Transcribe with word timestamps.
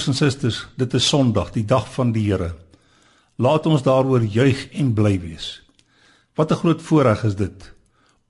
Broers 0.00 0.16
en 0.16 0.30
susters, 0.30 0.58
dit 0.80 0.94
is 0.96 1.06
Sondag, 1.12 1.50
die 1.52 1.66
dag 1.68 1.84
van 1.92 2.14
die 2.14 2.22
Here. 2.24 2.54
Laat 3.36 3.66
ons 3.68 3.82
daaroor 3.84 4.22
juig 4.24 4.62
en 4.80 4.94
bly 4.96 5.18
wees. 5.20 5.60
Wat 6.40 6.52
'n 6.52 6.60
groot 6.62 6.80
voorreg 6.82 7.24
is 7.24 7.36
dit 7.36 7.72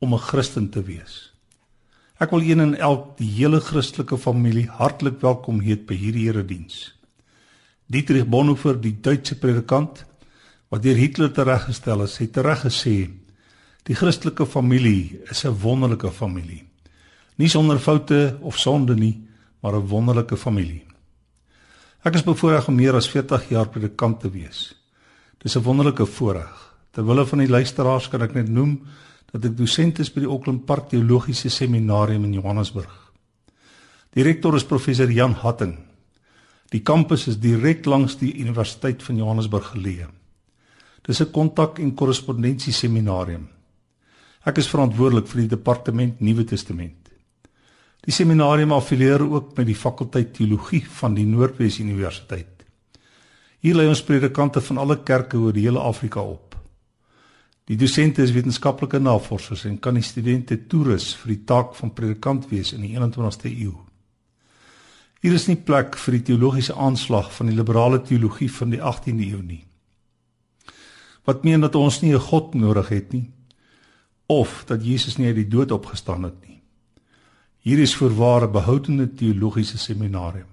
om 0.00 0.14
'n 0.14 0.18
Christen 0.18 0.68
te 0.68 0.82
wees. 0.82 1.32
Ek 2.18 2.30
wil 2.30 2.42
een 2.42 2.60
en 2.60 2.74
elk 2.74 3.16
die 3.18 3.30
hele 3.30 3.60
Christelike 3.60 4.18
familie 4.18 4.66
hartlik 4.66 5.20
welkom 5.20 5.60
heet 5.60 5.86
by 5.86 5.94
hierdie 5.94 6.26
erediens. 6.26 6.92
Dietrich 7.86 8.26
Bonhoeffer, 8.26 8.80
die 8.80 8.98
Duitse 9.00 9.38
predikant 9.38 10.04
wat 10.68 10.82
deur 10.82 10.96
Hitler 10.96 11.30
tereggestel 11.30 12.02
is, 12.02 12.18
het 12.18 12.32
tereg 12.32 12.64
gesê: 12.66 13.10
"Die 13.84 13.94
Christelike 13.94 14.46
familie 14.46 15.20
is 15.30 15.44
'n 15.44 15.60
wonderlike 15.62 16.10
familie. 16.10 16.64
Nie 17.36 17.48
sonder 17.48 17.78
foute 17.78 18.38
of 18.40 18.58
sonde 18.58 18.96
nie, 18.96 19.22
maar 19.62 19.74
'n 19.74 19.86
wonderlike 19.86 20.36
familie." 20.36 20.89
Ek 22.00 22.14
is 22.16 22.24
bevoorreg 22.24 22.64
om 22.70 22.78
meer 22.80 22.96
as 22.96 23.10
40 23.12 23.50
jaar 23.52 23.68
predikant 23.68 24.22
te 24.22 24.30
wees. 24.32 24.72
Dis 25.38 25.56
'n 25.56 25.62
wonderlike 25.62 26.06
voorreg. 26.06 26.74
Terwille 26.92 27.26
van 27.26 27.38
die 27.38 27.48
luisteraars 27.48 28.08
kan 28.08 28.22
ek 28.22 28.34
net 28.34 28.48
noem 28.48 28.80
dat 29.32 29.44
ek 29.44 29.56
dosent 29.56 29.98
is 29.98 30.12
by 30.12 30.20
die 30.20 30.28
Auckland 30.28 30.64
Park 30.64 30.88
Teologiese 30.88 31.50
Seminarium 31.50 32.24
in 32.24 32.32
Johannesburg. 32.32 33.12
Die 34.14 34.22
rektor 34.22 34.54
is 34.54 34.64
professor 34.64 35.10
Jan 35.10 35.32
Hatting. 35.32 35.78
Die 36.70 36.80
kampus 36.80 37.26
is 37.28 37.38
direk 37.38 37.84
langs 37.86 38.16
die 38.16 38.34
Universiteit 38.40 39.02
van 39.02 39.16
Johannesburg 39.16 39.72
geleë. 39.74 40.08
Dis 41.02 41.20
'n 41.20 41.30
kontak 41.30 41.78
en 41.78 41.94
korrespondensie 41.94 42.72
seminarium. 42.72 43.48
Ek 44.44 44.58
is 44.58 44.68
verantwoordelik 44.68 45.26
vir 45.26 45.40
die 45.40 45.48
departement 45.48 46.20
Nuwe 46.20 46.44
Testament. 46.44 46.99
Die 48.00 48.12
seminarium 48.12 48.72
affilieer 48.72 49.20
ook 49.20 49.56
met 49.56 49.66
die 49.68 49.76
fakulteit 49.76 50.32
teologie 50.34 50.86
van 51.00 51.14
die 51.14 51.26
Noordwes 51.28 51.78
Universiteit. 51.78 52.64
Hier 53.60 53.76
lei 53.76 53.88
ons 53.90 54.00
predikante 54.04 54.62
van 54.64 54.78
alle 54.80 55.02
kerke 55.04 55.36
oor 55.36 55.52
die 55.52 55.66
hele 55.66 55.82
Afrika 55.84 56.22
op. 56.24 56.56
Die 57.68 57.76
dosente 57.76 58.24
is 58.24 58.32
wetenskaplike 58.32 58.98
navorsers 58.98 59.66
en 59.68 59.76
kan 59.78 59.94
die 59.94 60.02
studente 60.02 60.56
toerus 60.66 61.12
vir 61.20 61.34
die 61.34 61.42
taak 61.46 61.76
van 61.78 61.92
predikant 61.94 62.48
wees 62.50 62.72
in 62.74 62.86
die 62.86 62.96
21ste 62.96 63.52
eeu. 63.52 63.76
Hier 65.20 65.36
is 65.36 65.46
nie 65.50 65.58
plek 65.60 65.98
vir 66.00 66.16
die 66.16 66.24
teologiese 66.30 66.74
aanslag 66.80 67.28
van 67.36 67.50
die 67.50 67.56
liberale 67.58 68.00
teologie 68.00 68.48
van 68.50 68.72
die 68.72 68.80
18de 68.80 69.26
eeu 69.28 69.42
nie. 69.44 69.60
Wat 71.28 71.44
meen 71.44 71.60
dat 71.60 71.76
ons 71.76 72.00
nie 72.00 72.14
'n 72.14 72.26
God 72.30 72.54
nodig 72.54 72.88
het 72.88 73.12
nie 73.12 73.30
of 74.26 74.64
dat 74.66 74.84
Jesus 74.84 75.18
nie 75.18 75.26
uit 75.26 75.36
die 75.36 75.48
dood 75.48 75.70
opgestaan 75.70 76.22
het 76.22 76.40
nie. 76.48 76.59
Hier 77.60 77.78
is 77.78 77.92
voorware 77.92 78.48
behoudende 78.48 79.04
teologiese 79.12 79.78
seminarium. 79.78 80.48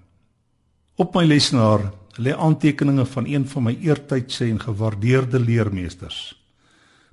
Op 1.00 1.14
my 1.16 1.24
lesenaar 1.24 1.86
lê 2.20 2.34
aantekeninge 2.36 3.06
van 3.06 3.30
een 3.32 3.46
van 3.48 3.64
my 3.64 3.74
eertydse 3.80 4.44
en 4.44 4.60
gewaardeerde 4.60 5.40
leermeesters, 5.40 6.36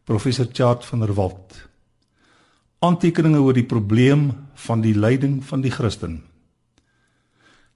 professor 0.04 0.48
Chart 0.52 0.84
van 0.84 1.04
der 1.04 1.14
Walt. 1.14 1.54
Aantekeninge 2.82 3.38
oor 3.38 3.54
die 3.54 3.66
probleem 3.70 4.32
van 4.66 4.82
die 4.82 4.96
lyding 4.98 5.44
van 5.46 5.62
die 5.62 5.70
Christen. 5.70 6.24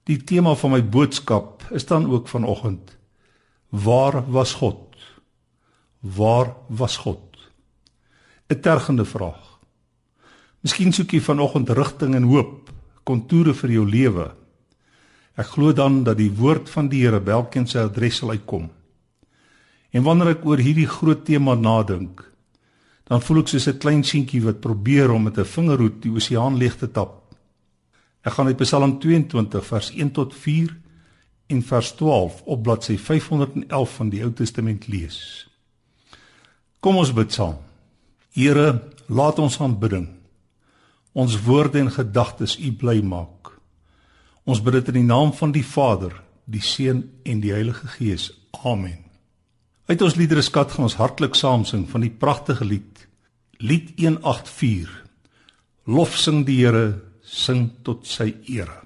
Die 0.03 0.19
tema 0.19 0.57
van 0.59 0.75
my 0.75 0.83
boodskap 0.83 1.63
is 1.71 1.85
dan 1.87 2.11
ook 2.11 2.27
vanoggend: 2.27 2.97
Waar 3.69 4.25
was 4.31 4.53
God? 4.59 4.97
Waar 5.99 6.55
was 6.67 6.97
God? 6.97 7.47
'n 8.49 8.59
Tergende 8.59 9.05
vraag. 9.05 9.48
Miskien 10.59 10.91
soek 10.91 11.13
jy 11.15 11.21
vanoggend 11.23 11.69
rigting 11.71 12.17
en 12.17 12.25
hoop, 12.27 12.71
kontoure 13.07 13.53
vir 13.55 13.71
jou 13.77 13.85
lewe. 13.87 14.25
Ek 15.39 15.53
glo 15.53 15.71
dan 15.71 16.01
dat 16.03 16.17
die 16.19 16.31
woord 16.35 16.67
van 16.73 16.89
die 16.91 17.05
Here 17.05 17.21
belkien 17.23 17.67
sy 17.67 17.85
adres 17.85 18.19
sal 18.19 18.33
uitkom. 18.35 18.67
En 19.95 20.03
wanneer 20.03 20.33
ek 20.35 20.43
oor 20.45 20.59
hierdie 20.59 20.89
groot 20.89 21.23
tema 21.25 21.55
nadink, 21.55 22.25
dan 23.07 23.23
voel 23.23 23.41
ek 23.41 23.47
soos 23.47 23.67
'n 23.67 23.79
klein 23.79 24.03
seentjie 24.03 24.43
wat 24.43 24.59
probeer 24.61 25.11
om 25.11 25.23
met 25.23 25.37
'n 25.37 25.45
vingerhoed 25.45 26.01
die 26.01 26.11
oseaan 26.11 26.57
leeg 26.57 26.75
te 26.77 26.91
tap. 26.91 27.33
Ek 28.25 28.33
gaan 28.33 28.47
uit 28.47 28.57
Psalm 28.57 28.99
22 28.99 29.65
vers 29.65 29.91
1 29.95 30.11
tot 30.11 30.35
4 30.35 30.77
en 31.47 31.61
vers 31.63 31.91
12 31.95 32.41
op 32.45 32.63
bladsy 32.63 32.97
511 32.97 33.95
van 33.95 34.09
die 34.09 34.23
Ou 34.23 34.31
Testament 34.33 34.87
lees. 34.87 35.47
Kom 36.79 36.97
ons 36.97 37.13
bid 37.13 37.31
saam. 37.31 37.55
Here, 38.33 38.83
laat 39.07 39.39
ons 39.39 39.59
aanbidding 39.59 40.18
ons 41.19 41.35
woorde 41.45 41.81
en 41.81 41.91
gedagtes 41.91 42.55
u 42.59 42.71
bly 42.79 43.01
maak. 43.03 43.51
Ons 44.47 44.61
bid 44.63 44.79
dit 44.79 44.93
in 44.93 45.01
die 45.01 45.09
naam 45.09 45.33
van 45.35 45.51
die 45.53 45.65
Vader, 45.65 46.15
die 46.49 46.63
Seun 46.63 47.03
en 47.27 47.43
die 47.43 47.51
Heilige 47.53 47.87
Gees. 47.97 48.31
Amen. 48.63 49.03
Uit 49.89 50.01
ons 50.05 50.15
liedere 50.15 50.41
skat 50.45 50.71
gaan 50.71 50.87
ons 50.87 50.97
hartlik 51.01 51.35
saam 51.35 51.65
sing 51.65 51.87
van 51.89 52.05
die 52.05 52.13
pragtige 52.13 52.65
lied 52.65 53.05
Lied 53.59 53.89
184. 53.99 54.87
Lof 55.91 56.13
sing 56.15 56.45
die 56.47 56.61
Here, 56.61 57.01
sing 57.19 57.65
tot 57.83 58.07
sy 58.07 58.29
ere. 58.47 58.77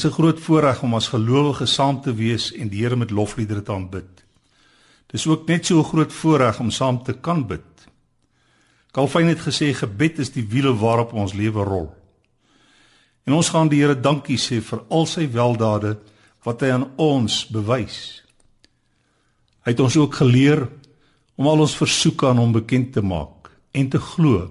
Dis 0.00 0.08
'n 0.08 0.14
groot 0.14 0.40
voorreg 0.40 0.82
om 0.82 0.94
as 0.94 1.08
gelowiges 1.08 1.74
saam 1.74 2.00
te 2.00 2.14
wees 2.14 2.52
en 2.52 2.68
die 2.68 2.80
Here 2.80 2.96
met 2.96 3.10
lofliedere 3.10 3.62
te 3.62 3.72
aanbid. 3.72 4.24
Dis 5.06 5.26
ook 5.26 5.46
net 5.46 5.66
so 5.66 5.78
'n 5.78 5.84
groot 5.84 6.12
voorreg 6.12 6.60
om 6.60 6.70
saam 6.70 7.02
te 7.02 7.12
kan 7.12 7.46
bid. 7.46 7.88
Calvin 8.90 9.26
het 9.26 9.38
gesê 9.38 9.74
gebed 9.74 10.18
is 10.18 10.32
die 10.32 10.46
wiele 10.48 10.76
waarop 10.76 11.12
ons 11.12 11.32
lewe 11.32 11.64
rol. 11.64 11.94
En 13.24 13.32
ons 13.32 13.48
gaan 13.48 13.68
die 13.68 13.80
Here 13.80 14.00
dankie 14.00 14.38
sê 14.38 14.62
vir 14.62 14.82
al 14.88 15.06
sy 15.06 15.30
weldade 15.30 15.98
wat 16.42 16.60
hy 16.60 16.70
aan 16.70 16.90
ons 16.96 17.46
bewys. 17.46 18.22
Hy 19.64 19.70
het 19.70 19.80
ons 19.80 19.96
ook 19.96 20.14
geleer 20.14 20.68
om 21.34 21.46
al 21.46 21.60
ons 21.60 21.76
versoeke 21.76 22.26
aan 22.26 22.38
hom 22.38 22.52
bekend 22.52 22.92
te 22.92 23.02
maak 23.02 23.50
en 23.70 23.88
te 23.88 23.98
glo 23.98 24.50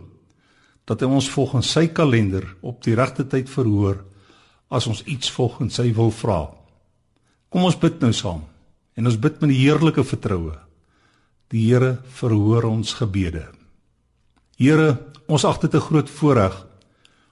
dat 0.85 0.99
hy 0.99 1.07
ons 1.07 1.29
volgens 1.29 1.71
sy 1.71 1.87
kalender 1.87 2.55
op 2.61 2.83
die 2.83 2.95
regte 2.95 3.27
tyd 3.27 3.49
verhoor 3.49 4.05
as 4.69 4.87
ons 4.87 5.03
iets 5.03 5.31
volgens 5.33 5.75
sy 5.81 5.89
wil 5.97 6.11
vra. 6.13 6.45
Kom 7.49 7.65
ons 7.65 7.77
bid 7.81 8.01
nou 8.01 8.13
saam 8.13 8.43
en 8.95 9.07
ons 9.09 9.19
bid 9.19 9.39
met 9.41 9.49
die 9.53 9.61
heerlike 9.63 10.03
vertroue. 10.03 10.55
Die 11.49 11.65
Here 11.65 11.97
verhoor 12.19 12.67
ons 12.69 12.93
gebede. 12.99 13.47
Here, 14.59 14.97
ons 15.27 15.45
ag 15.45 15.59
dit 15.61 15.73
'n 15.73 15.87
groot 15.87 16.09
voorreg 16.09 16.65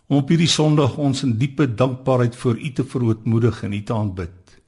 om 0.08 0.18
op 0.18 0.30
hierdie 0.30 0.48
Sondag 0.48 0.98
ons 0.98 1.24
in 1.24 1.38
diepe 1.38 1.68
dankbaarheid 1.68 2.36
voor 2.36 2.58
U 2.58 2.72
te 2.72 2.84
verootmoedig 2.84 3.64
en 3.64 3.74
U 3.74 3.84
te 3.84 3.94
aanbid. 3.94 4.60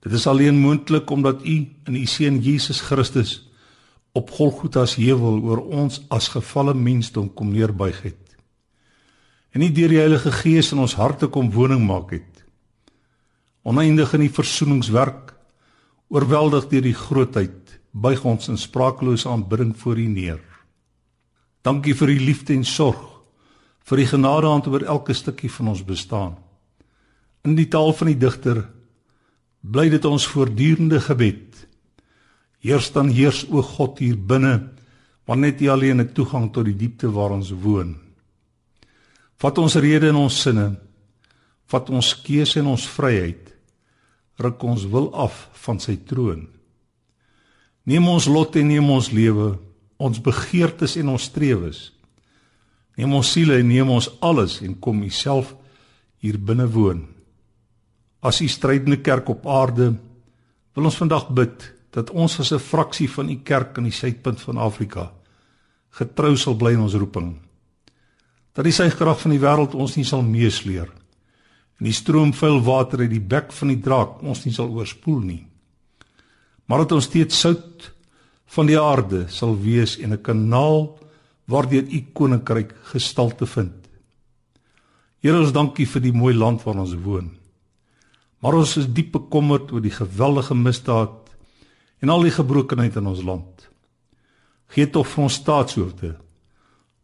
Dit 0.00 0.12
is 0.12 0.26
alleen 0.26 0.58
moontlik 0.58 1.10
omdat 1.10 1.44
U 1.44 1.66
in 1.86 1.94
U 1.94 2.06
seun 2.06 2.40
Jesus 2.40 2.80
Christus 2.80 3.50
op 4.12 4.30
Golgotha 4.30 4.86
se 4.86 5.02
heuwel 5.02 5.42
oor 5.42 5.60
ons 5.60 6.00
as 6.08 6.28
gefalle 6.28 6.74
mensdom 6.74 7.28
kom 7.34 7.52
neerbuig 7.52 8.02
het. 8.02 8.27
En 9.58 9.64
nie 9.64 9.74
deur 9.74 9.90
die 9.90 9.98
Heilige 9.98 10.30
Gees 10.30 10.68
in 10.70 10.78
ons 10.78 10.92
harte 10.94 11.26
kom 11.34 11.48
woning 11.50 11.80
maak 11.82 12.12
het. 12.14 12.44
Oneindig 13.66 14.12
in 14.14 14.22
die 14.22 14.30
versoeningswerk, 14.30 15.32
oorweldig 16.14 16.68
deur 16.70 16.86
die 16.86 16.94
grootheid, 16.94 17.74
buig 17.90 18.22
ons 18.22 18.46
in 18.54 18.62
spraaklose 18.62 19.26
aanbidding 19.26 19.74
voor 19.82 19.98
U 19.98 20.06
neer. 20.12 20.38
Dankie 21.66 21.96
vir 21.98 22.14
U 22.14 22.16
liefde 22.22 22.54
en 22.54 22.62
sorg, 22.62 23.02
vir 23.82 24.06
U 24.06 24.08
genade 24.14 24.46
aan 24.46 24.62
oor 24.70 24.86
elke 24.94 25.18
stukkie 25.18 25.50
van 25.50 25.74
ons 25.74 25.82
bestaan. 25.82 26.38
In 27.42 27.58
die 27.58 27.66
taal 27.66 27.90
van 27.98 28.14
die 28.14 28.20
digter 28.30 28.62
bly 29.66 29.88
dit 29.90 30.06
ons 30.06 30.30
voortdurende 30.38 31.02
gebed. 31.02 31.64
Heers 32.62 32.94
dan 32.94 33.10
heers 33.10 33.42
o 33.50 33.66
God 33.74 33.98
hier 33.98 34.14
binne, 34.14 34.68
want 35.26 35.42
net 35.42 35.58
U 35.66 35.74
alleen 35.74 36.06
het 36.06 36.14
toegang 36.14 36.52
tot 36.54 36.70
die 36.70 36.78
diepte 36.78 37.10
waar 37.10 37.34
ons 37.34 37.50
woon. 37.50 37.98
Vat 39.38 39.58
ons 39.62 39.76
rede 39.78 40.10
in 40.10 40.18
ons 40.18 40.34
sinne, 40.42 40.72
vat 41.70 41.90
ons 41.94 42.14
keuse 42.24 42.58
en 42.58 42.72
ons 42.72 42.86
vryheid, 42.90 43.52
ruk 44.42 44.64
ons 44.66 44.86
wil 44.90 45.10
af 45.14 45.46
van 45.64 45.78
sy 45.82 45.96
troon. 46.08 46.46
Neem 47.88 48.08
ons 48.10 48.26
lot 48.28 48.56
en 48.58 48.66
neem 48.68 48.90
ons 48.90 49.12
lewe, 49.14 49.52
ons 49.98 50.20
begeertes 50.22 50.96
en 50.98 51.14
ons 51.14 51.28
strewes. 51.30 51.88
Neem 52.98 53.14
ons 53.14 53.30
siele 53.30 53.60
en 53.60 53.68
neem 53.68 53.90
ons 53.94 54.10
alles 54.24 54.58
en 54.66 54.74
kom 54.74 55.04
U 55.06 55.10
self 55.14 55.54
hier 56.22 56.38
binne 56.38 56.66
woon. 56.66 57.04
As 58.18 58.42
U 58.42 58.48
strydende 58.50 58.98
kerk 59.06 59.30
op 59.30 59.46
aarde, 59.46 59.92
wil 60.74 60.90
ons 60.90 60.98
vandag 60.98 61.30
bid 61.30 61.70
dat 61.94 62.10
ons 62.10 62.40
as 62.40 62.52
'n 62.52 62.58
fraksie 62.58 63.08
van 63.08 63.30
U 63.30 63.36
kerk 63.42 63.78
in 63.78 63.84
die 63.84 63.94
suidpunt 63.94 64.40
van 64.40 64.58
Afrika 64.58 65.12
getrou 65.90 66.36
sal 66.36 66.54
bly 66.54 66.72
in 66.72 66.80
ons 66.80 66.94
roeping. 66.94 67.47
Dat 68.58 68.66
die 68.66 68.74
suigkrag 68.74 69.20
van 69.22 69.30
die 69.30 69.38
wêreld 69.38 69.76
ons 69.78 69.92
nie 69.94 70.06
sal 70.06 70.24
meesleer 70.26 70.88
en 71.78 71.86
die 71.86 71.94
stroom 71.94 72.32
vuil 72.34 72.56
water 72.66 73.04
uit 73.04 73.12
die 73.12 73.22
bek 73.22 73.52
van 73.54 73.70
die 73.70 73.78
draak 73.78 74.16
ons 74.26 74.40
nie 74.42 74.54
sal 74.56 74.72
oorspoel 74.74 75.20
nie. 75.22 75.44
Maar 76.66 76.82
dat 76.82 76.96
ons 76.96 77.06
steeds 77.06 77.38
sout 77.38 77.86
van 78.56 78.66
die 78.66 78.80
aarde 78.80 79.28
sal 79.30 79.54
wees 79.62 79.94
en 80.02 80.10
'n 80.12 80.22
kanaal 80.26 80.98
waardeur 81.46 81.86
u 81.86 82.00
koninkryk 82.12 82.74
gestalte 82.90 83.46
vind. 83.46 83.78
Here 85.22 85.38
ons 85.38 85.52
dankie 85.52 85.86
vir 85.86 86.02
die 86.02 86.12
mooi 86.12 86.34
land 86.34 86.64
waar 86.64 86.82
ons 86.82 86.94
woon. 86.94 87.30
Maar 88.42 88.54
ons 88.54 88.76
is 88.76 88.92
diep 88.92 89.12
bekommerd 89.12 89.70
oor 89.72 89.80
die 89.80 89.94
geweldige 89.94 90.54
misdaad 90.54 91.30
en 92.00 92.08
al 92.08 92.22
die 92.22 92.34
gebrokenheid 92.34 92.96
in 92.96 93.06
ons 93.06 93.22
land. 93.22 93.68
Gee 94.66 94.90
tog 94.90 95.06
vir 95.06 95.22
ons 95.22 95.34
staatshoofde 95.34 96.16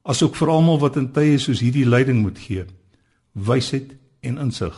asook 0.04 0.36
vir 0.36 0.52
almal 0.52 0.78
wat 0.82 0.98
in 1.00 1.10
tye 1.16 1.38
soos 1.40 1.62
hierdie 1.64 1.86
leiding 1.88 2.20
moet 2.22 2.38
gee, 2.38 2.66
wysheid 3.32 3.96
en 4.20 4.38
insig. 4.38 4.76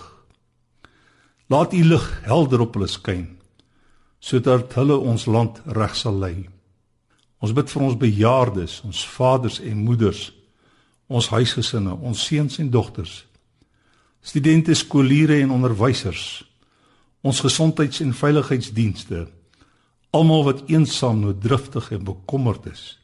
Laat 1.51 1.75
u 1.75 1.83
lig 1.85 2.07
helder 2.27 2.63
op 2.67 2.79
hulle 2.79 2.91
skyn 2.91 3.33
sodat 4.27 4.73
hulle 4.75 4.97
ons 4.97 5.27
land 5.31 5.61
reg 5.77 5.93
sal 5.95 6.17
lei. 6.19 6.49
Ons 7.39 7.53
bid 7.55 7.69
vir 7.71 7.83
ons 7.85 7.99
bejaardes, 8.01 8.81
ons 8.83 9.03
vaders 9.13 9.61
en 9.63 9.85
moeders, 9.85 10.23
ons 11.07 11.29
huisgesinne, 11.31 11.93
ons 11.95 12.25
seuns 12.27 12.59
en 12.59 12.71
dogters, 12.73 13.21
studente, 14.27 14.75
skooliere 14.75 15.37
en 15.45 15.53
onderwysers, 15.55 16.43
ons 17.23 17.43
gesondheids- 17.45 18.03
en 18.03 18.15
veiligheidsdienste, 18.17 19.27
almal 20.11 20.45
wat 20.49 20.65
eensaam, 20.73 21.21
nooddriftig 21.21 21.93
en 21.93 22.05
bekommerd 22.05 22.67
is. 22.73 22.97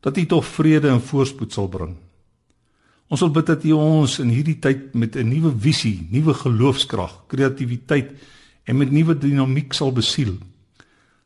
Dat 0.00 0.16
U 0.16 0.26
tog 0.26 0.46
vrede 0.46 0.88
en 0.88 1.00
voorspoed 1.00 1.52
sal 1.52 1.68
bring. 1.68 1.96
Ons 3.10 3.20
wil 3.20 3.32
bid 3.34 3.46
dat 3.46 3.64
U 3.64 3.72
ons 3.72 4.18
in 4.22 4.30
hierdie 4.30 4.58
tyd 4.58 4.94
met 4.94 5.16
'n 5.16 5.28
nuwe 5.28 5.52
visie, 5.58 6.06
nuwe 6.10 6.34
geloofskrag, 6.34 7.26
kreatiwiteit 7.26 8.10
en 8.64 8.76
met 8.76 8.90
nuwe 8.90 9.18
dinamiek 9.18 9.72
sal 9.72 9.92
besiel 9.92 10.38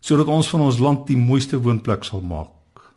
sodat 0.05 0.29
ons 0.29 0.49
van 0.53 0.61
ons 0.61 0.79
land 0.85 1.07
die 1.09 1.17
mooiste 1.17 1.57
woonplek 1.57 2.05
sal 2.05 2.21
maak. 2.21 2.93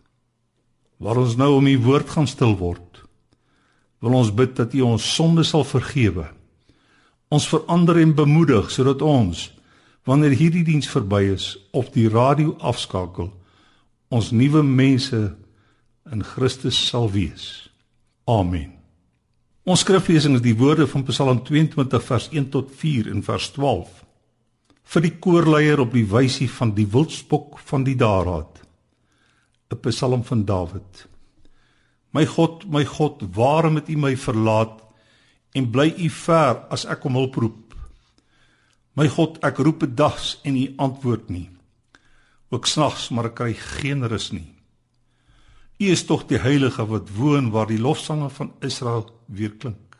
Waar 0.99 1.21
ons 1.21 1.37
nou 1.39 1.53
om 1.55 1.67
u 1.67 1.77
woord 1.85 2.09
gaan 2.09 2.27
stil 2.27 2.57
word, 2.59 2.99
wil 4.03 4.17
ons 4.19 4.33
bid 4.33 4.57
dat 4.57 4.73
u 4.75 4.81
ons 4.81 5.13
sonde 5.15 5.45
sal 5.47 5.63
vergewe. 5.63 6.27
Ons 7.31 7.47
verander 7.47 8.01
en 8.01 8.11
bemoedig 8.15 8.67
sodat 8.71 9.01
ons 9.01 9.45
wanneer 10.03 10.35
hierdie 10.35 10.65
diens 10.67 10.87
verby 10.87 11.23
is 11.31 11.53
of 11.71 11.93
die 11.95 12.09
radio 12.11 12.57
afskakel, 12.59 13.31
ons 14.11 14.31
nuwe 14.31 14.63
mense 14.63 15.19
in 16.11 16.23
Christus 16.23 16.77
sal 16.87 17.11
wees. 17.11 17.69
Amen. 18.27 18.73
Ons 19.67 19.83
skriflesing 19.83 20.37
is 20.37 20.43
die 20.45 20.55
woorde 20.55 20.87
van 20.87 21.03
Psalm 21.09 21.41
22 21.43 22.03
vers 22.03 22.29
1 22.31 22.49
tot 22.53 22.71
4 22.71 23.09
en 23.11 23.23
vers 23.23 23.49
12 23.55 24.03
vir 24.87 25.03
die 25.03 25.13
koorleier 25.19 25.81
op 25.83 25.91
die 25.91 26.05
wysie 26.07 26.47
van 26.47 26.71
die 26.75 26.87
wildspok 26.87 27.57
van 27.67 27.83
die 27.83 27.97
Daraad. 27.99 28.63
'n 29.67 29.79
Psalm 29.83 30.23
van 30.23 30.45
Dawid. 30.45 31.07
My 32.13 32.25
God, 32.25 32.63
my 32.71 32.85
God, 32.85 33.21
waarom 33.35 33.75
het 33.75 33.89
U 33.89 33.97
my 33.97 34.15
verlaat 34.15 34.79
en 35.53 35.71
bly 35.71 35.91
U 35.97 36.09
ver 36.09 36.63
as 36.71 36.85
ek 36.85 37.03
om 37.05 37.19
hulp 37.19 37.35
roep? 37.35 37.75
My 38.95 39.07
God, 39.07 39.43
ek 39.43 39.57
roep 39.57 39.79
bedags 39.79 40.39
en 40.43 40.55
U 40.55 40.73
antwoord 40.77 41.29
nie. 41.29 41.49
Ook 42.49 42.65
snags, 42.65 43.09
maar 43.09 43.25
ek 43.25 43.35
kry 43.35 43.53
geen 43.53 44.07
rus 44.07 44.31
nie. 44.31 44.56
U 45.77 45.85
is 45.85 46.05
tog 46.05 46.25
die 46.25 46.39
heilige 46.41 46.85
wat 46.89 47.09
woon 47.13 47.51
waar 47.53 47.69
die 47.69 47.79
lofsange 47.79 48.29
van 48.33 48.53
Israel 48.65 49.05
weer 49.25 49.53
klink. 49.53 49.97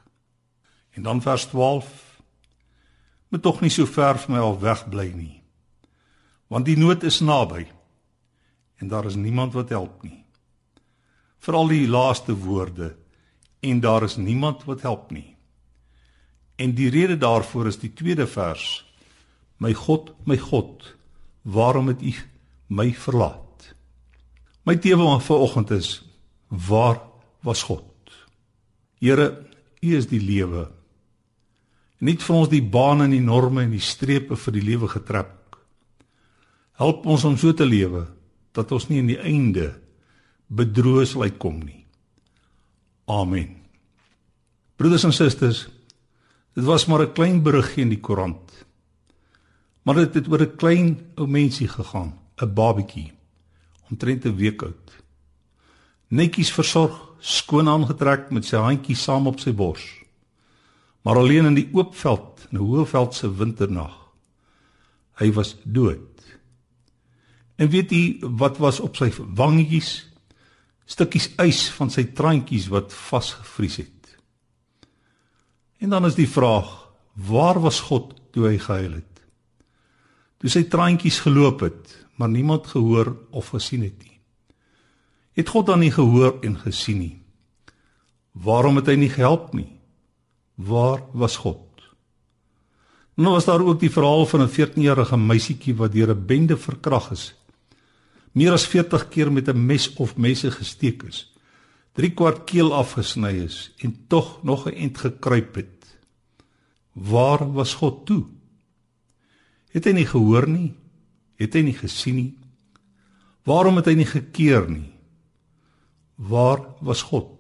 En 0.90 1.04
dan 1.04 1.22
vers 1.22 1.46
12 1.46 2.22
moet 3.30 3.42
tog 3.42 3.62
nie 3.62 3.70
so 3.70 3.86
ver 3.86 4.18
van 4.20 4.34
my 4.34 4.42
al 4.42 4.60
weg 4.60 4.88
bly 4.90 5.12
nie. 5.14 5.44
Want 6.48 6.66
die 6.66 6.78
nood 6.78 7.04
is 7.04 7.20
naby 7.20 7.68
en 8.82 8.88
daar 8.90 9.06
is 9.06 9.16
niemand 9.16 9.54
wat 9.54 9.70
help 9.70 10.02
nie. 10.04 10.26
Veral 11.38 11.70
die 11.70 11.88
laaste 11.88 12.34
woorde 12.34 12.96
en 13.60 13.80
daar 13.80 14.04
is 14.04 14.16
niemand 14.16 14.64
wat 14.66 14.82
help 14.82 15.12
nie. 15.12 15.36
En 16.58 16.74
die 16.74 16.90
rede 16.90 17.18
daarvoor 17.18 17.68
is 17.68 17.78
die 17.78 17.94
tweede 17.94 18.26
vers. 18.28 18.86
My 19.58 19.74
God, 19.74 20.16
my 20.26 20.38
God, 20.38 20.96
waarom 21.42 21.88
het 21.88 22.02
U 22.02 22.14
my 22.68 22.94
verlaat? 22.94 23.47
My 24.68 24.76
tema 24.76 25.20
vanoggend 25.24 25.72
is 25.72 26.02
waar 26.48 27.00
was 27.42 27.64
God? 27.64 27.86
Here, 29.00 29.28
U 29.80 29.94
is 29.96 30.10
die 30.12 30.20
lewe 30.20 30.68
nie 32.04 32.18
vir 32.22 32.36
ons 32.36 32.52
die 32.52 32.62
bane 32.62 33.08
en 33.08 33.16
die 33.16 33.24
norme 33.24 33.64
en 33.66 33.74
die 33.74 33.84
strepe 33.84 34.38
vir 34.38 34.56
die 34.58 34.66
lewe 34.66 34.90
getrap. 34.92 35.58
Help 36.78 37.08
ons 37.10 37.26
om 37.26 37.38
so 37.40 37.54
te 37.58 37.66
lewe 37.66 38.06
dat 38.54 38.72
ons 38.74 38.88
nie 38.90 39.02
in 39.02 39.10
die 39.10 39.18
einde 39.18 39.72
bedroos 40.48 41.16
sal 41.16 41.26
uitkom 41.28 41.58
nie. 41.64 41.84
Amen. 43.10 43.56
Broeders 44.78 45.08
en 45.08 45.16
susters, 45.16 45.66
dit 46.54 46.66
was 46.66 46.86
maar 46.86 47.02
'n 47.02 47.14
klein 47.14 47.42
beriggie 47.42 47.84
in 47.84 47.90
die 47.90 48.02
koerant. 48.02 48.66
Maar 49.84 49.96
dit 49.96 50.14
het 50.14 50.28
oor 50.28 50.42
'n 50.42 50.56
klein 50.58 50.98
ou 51.16 51.28
mensie 51.28 51.68
gegaan, 51.68 52.14
'n 52.42 52.54
babatjie, 52.54 53.12
omtrent 53.90 54.26
'n 54.26 54.36
week 54.36 54.62
oud. 54.62 54.92
Netjies 56.10 56.52
versorg, 56.52 56.96
skoon 57.20 57.68
aangetrek 57.68 58.32
met 58.32 58.46
sy 58.46 58.58
handjie 58.58 58.96
saam 58.96 59.28
op 59.28 59.40
sy 59.40 59.52
bors 59.52 60.08
maar 61.08 61.16
alleen 61.16 61.46
in 61.46 61.56
die 61.56 61.70
oop 61.72 61.94
veld, 61.96 62.48
in 62.52 62.58
'n 62.58 62.64
hoëveld 62.68 63.16
se 63.16 63.36
winternag. 63.36 63.96
Hy 65.16 65.32
was 65.32 65.56
dood. 65.64 66.24
En 67.56 67.70
weet 67.70 67.92
u 67.92 68.18
wat 68.20 68.58
was 68.58 68.80
op 68.80 68.96
sy 68.96 69.12
wangetjies? 69.18 70.10
Stukkies 70.86 71.30
ys 71.38 71.70
van 71.70 71.90
sy 71.90 72.04
traantjies 72.04 72.68
wat 72.68 72.94
vasgevries 72.94 73.76
het. 73.76 74.18
En 75.78 75.90
dan 75.90 76.06
is 76.06 76.16
die 76.16 76.30
vraag: 76.30 76.92
waar 77.14 77.60
was 77.60 77.80
God 77.80 78.14
toe 78.32 78.48
hy 78.48 78.58
gehuil 78.58 78.92
het? 78.92 79.17
Toe 80.38 80.50
sy 80.50 80.64
traantjies 80.70 81.20
geloop 81.26 81.64
het, 81.66 81.94
maar 82.16 82.30
niemand 82.30 82.68
gehoor 82.68 83.16
of 83.32 83.50
gesien 83.56 83.82
het 83.82 83.98
nie. 84.04 84.20
Het 85.38 85.50
God 85.50 85.66
dan 85.66 85.80
nie 85.80 85.92
gehoor 85.92 86.40
en 86.42 86.58
gesien 86.58 87.00
nie? 87.00 87.16
Waarom 88.34 88.76
het 88.76 88.90
hy 88.90 88.96
nie 88.98 89.10
gehelp 89.10 89.54
nie? 89.54 89.70
Waar 90.56 91.04
was 91.14 91.38
God? 91.42 91.62
Nou 93.18 93.34
was 93.34 93.46
daar 93.46 93.62
ook 93.66 93.80
die 93.82 93.90
verhaal 93.94 94.26
van 94.26 94.42
'n 94.42 94.54
14-jarige 94.54 95.18
meisietjie 95.18 95.76
wat 95.76 95.92
deur 95.92 96.10
'n 96.14 96.26
bende 96.26 96.58
verkragt 96.58 97.12
is. 97.12 97.36
Meer 98.32 98.52
as 98.52 98.68
40 98.68 99.10
keer 99.10 99.32
met 99.32 99.48
'n 99.48 99.66
mes 99.66 99.94
of 99.94 100.18
messe 100.18 100.52
gesteek 100.52 101.04
is. 101.04 101.34
3 101.94 102.14
kwart 102.14 102.44
keel 102.44 102.74
afgesny 102.74 103.32
is 103.32 103.74
en 103.78 104.06
tog 104.08 104.44
nog 104.44 104.66
'n 104.66 104.74
ent 104.74 104.98
gekruip 104.98 105.56
het. 105.56 105.98
Waar 106.94 107.54
was 107.54 107.74
God 107.74 108.06
toe? 108.06 108.26
Het 109.78 109.86
hy 109.86 109.94
nie 110.00 110.10
gehoor 110.10 110.50
nie? 110.50 110.72
Het 111.38 111.54
hy 111.54 111.62
nie 111.70 111.78
gesien 111.78 112.18
nie? 112.18 112.32
Waarom 113.46 113.78
het 113.78 113.92
hy 113.92 114.00
nie 114.02 114.10
gekeer 114.10 114.66
nie? 114.66 114.88
Waar 116.18 116.64
was 116.82 117.06
God? 117.06 117.36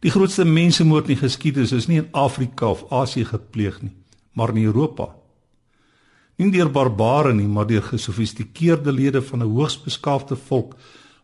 Die 0.00 0.12
grootste 0.14 0.46
mensemoord 0.46 1.10
in 1.10 1.18
die 1.18 1.24
geskiedenis 1.26 1.74
is 1.76 1.90
nie 1.90 1.98
in 2.04 2.12
Afrika 2.16 2.70
of 2.70 2.86
Asië 2.94 3.26
gepleeg 3.34 3.82
nie 3.82 3.96
maar 4.32 4.48
in 4.48 4.64
Europa. 4.64 5.14
Nie 6.36 6.50
deur 6.50 6.70
barbare 6.72 7.34
nie, 7.34 7.48
maar 7.48 7.66
deur 7.68 7.82
gesofistikeerde 7.82 8.92
lede 8.92 9.22
van 9.22 9.42
'n 9.42 9.52
hoogs 9.52 9.82
beskaafde 9.82 10.36
volk 10.36 10.76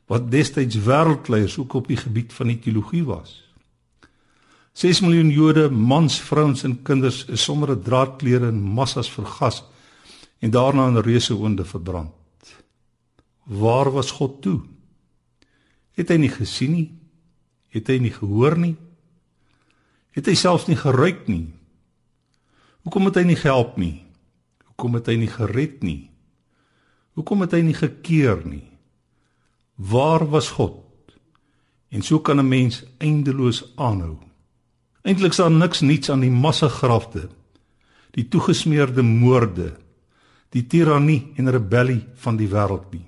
wat 0.07 0.31
destyds 0.31 0.76
wêreldleiers 0.76 1.59
ook 1.59 1.73
op 1.75 1.87
die 1.87 1.97
gebied 1.97 2.33
van 2.33 2.47
die 2.47 2.59
teologie 2.59 3.05
was. 3.05 3.43
6 4.73 5.00
miljoen 5.00 5.31
Jode, 5.31 5.71
mans, 5.71 6.21
vrouens 6.21 6.62
en 6.62 6.83
kinders 6.83 7.25
is 7.25 7.43
sonder 7.43 7.71
'n 7.71 7.83
draadklere 7.83 8.49
in 8.49 8.61
massas 8.61 9.11
vergas 9.11 9.64
en 10.38 10.50
daarna 10.50 10.88
in 10.88 11.00
reuse 11.00 11.35
oonde 11.35 11.64
verbrand. 11.64 12.12
Waar 13.45 13.90
was 13.90 14.11
God 14.11 14.43
toe? 14.43 14.61
Het 15.97 16.11
hy 16.12 16.16
nie 16.21 16.33
gesien 16.33 16.73
nie? 16.73 16.88
Het 17.73 17.88
hy 17.88 17.99
nie 18.02 18.12
gehoor 18.12 18.59
nie? 18.59 18.75
Het 20.16 20.26
hy 20.26 20.35
selfs 20.35 20.66
nie 20.69 20.76
geruik 20.76 21.26
nie? 21.31 21.47
Hoekom 22.85 23.09
het 23.09 23.21
hy 23.21 23.25
nie 23.31 23.38
gehelp 23.38 23.76
nie? 23.81 24.02
Hoekom 24.71 24.99
het 24.99 25.09
hy 25.11 25.16
nie 25.21 25.31
gered 25.31 25.83
nie? 25.87 26.11
Hoekom 27.16 27.47
het 27.47 27.55
hy 27.57 27.62
nie 27.64 27.76
gekeer 27.76 28.43
nie? 28.45 28.66
Waar 29.76 30.26
was 30.28 30.50
God? 30.57 30.83
En 31.88 32.02
so 32.02 32.21
kan 32.21 32.38
'n 32.40 32.49
mens 32.49 32.85
eindeloos 32.99 33.73
aanhou. 33.76 34.19
Eintlik 35.02 35.31
is 35.31 35.37
daar 35.37 35.50
niks 35.50 35.81
niets 35.81 36.11
aan 36.11 36.21
die 36.21 36.31
massagrafte, 36.31 37.28
die 38.11 38.28
toegesmeerde 38.28 39.02
moorde, 39.02 39.76
die 40.55 40.67
tirannie 40.67 41.33
en 41.37 41.50
rebellie 41.50 42.03
van 42.23 42.38
die 42.38 42.49
wêreld 42.50 42.91
nie. 42.95 43.07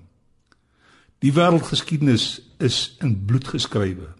Die 1.22 1.32
wêreldgeskiedenis 1.34 2.38
is 2.62 2.96
in 3.02 3.16
bloed 3.26 3.48
geskrywe. 3.48 4.12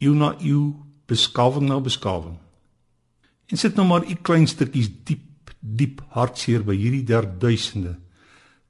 Eeu 0.00 0.14
na 0.16 0.34
eeu, 0.40 0.74
beskawing 1.08 1.68
na 1.68 1.80
beskawing. 1.80 2.36
En 3.46 3.60
sit 3.60 3.76
nou 3.76 3.86
maar 3.88 4.04
u 4.04 4.16
klein 4.22 4.48
stukkies 4.48 4.90
diep 5.04 5.22
diep 5.66 6.02
hartseer 6.14 6.62
by 6.62 6.76
hierdie 6.78 7.02
derduisende 7.06 7.96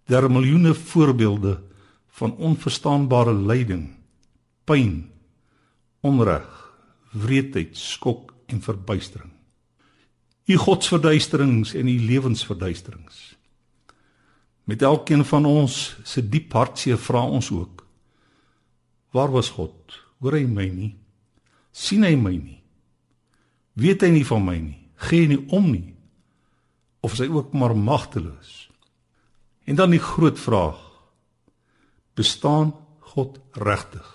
der 0.06 0.28
miljoene 0.30 0.72
voorbeelde 0.74 1.58
van 2.16 2.36
onverstaanbare 2.36 3.34
lyding, 3.34 3.88
pyn, 4.64 5.10
onreg, 6.06 6.46
wreedheid, 7.12 7.76
skok 7.76 8.32
en 8.46 8.62
verbuistering. 8.62 9.32
U 10.46 10.56
godsverduisterings 10.62 11.74
en 11.74 11.88
u 11.90 11.96
lewensverduisterings. 12.06 13.35
Met 14.66 14.82
elkeen 14.82 15.22
van 15.24 15.46
ons 15.46 15.96
se 16.02 16.22
diep 16.26 16.52
hartseer 16.58 16.98
vra 16.98 17.22
ons 17.22 17.50
ook: 17.54 17.84
Waar 19.14 19.30
was 19.30 19.52
God? 19.54 20.00
Hoor 20.18 20.34
hy 20.34 20.46
my 20.50 20.66
nie? 20.68 20.94
sien 21.76 22.06
hy 22.06 22.14
my 22.16 22.32
nie? 22.32 22.58
Weet 23.76 24.02
hy 24.06 24.10
nie 24.14 24.24
van 24.24 24.44
my 24.46 24.56
nie? 24.56 24.78
Gee 25.08 25.28
nie 25.28 25.42
om 25.52 25.68
nie? 25.68 25.92
Of 27.04 27.14
is 27.14 27.22
hy 27.26 27.28
ook 27.28 27.52
maar 27.52 27.76
magteloos? 27.76 28.66
En 29.68 29.76
dan 29.76 29.92
die 29.92 30.02
groot 30.02 30.40
vraag: 30.40 30.80
Bestaan 32.16 32.72
God 33.12 33.38
regtig? 33.52 34.08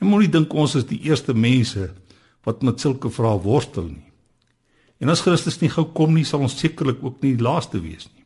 En 0.00 0.12
moenie 0.12 0.30
dink 0.30 0.52
ons 0.54 0.76
is 0.78 0.86
die 0.88 1.00
eerste 1.08 1.34
mense 1.34 1.90
wat 2.46 2.62
met 2.64 2.80
sulke 2.80 3.10
vrae 3.12 3.40
worstel 3.42 3.90
nie. 3.90 4.06
En 5.00 5.10
as 5.12 5.24
Christus 5.24 5.58
nie 5.60 5.72
gou 5.72 5.86
kom 5.96 6.14
nie, 6.14 6.26
sal 6.28 6.44
ons 6.44 6.56
sekerlik 6.56 7.02
ook 7.04 7.20
nie 7.24 7.34
die 7.36 7.44
laaste 7.44 7.80
wees 7.80 8.06
nie. 8.12 8.19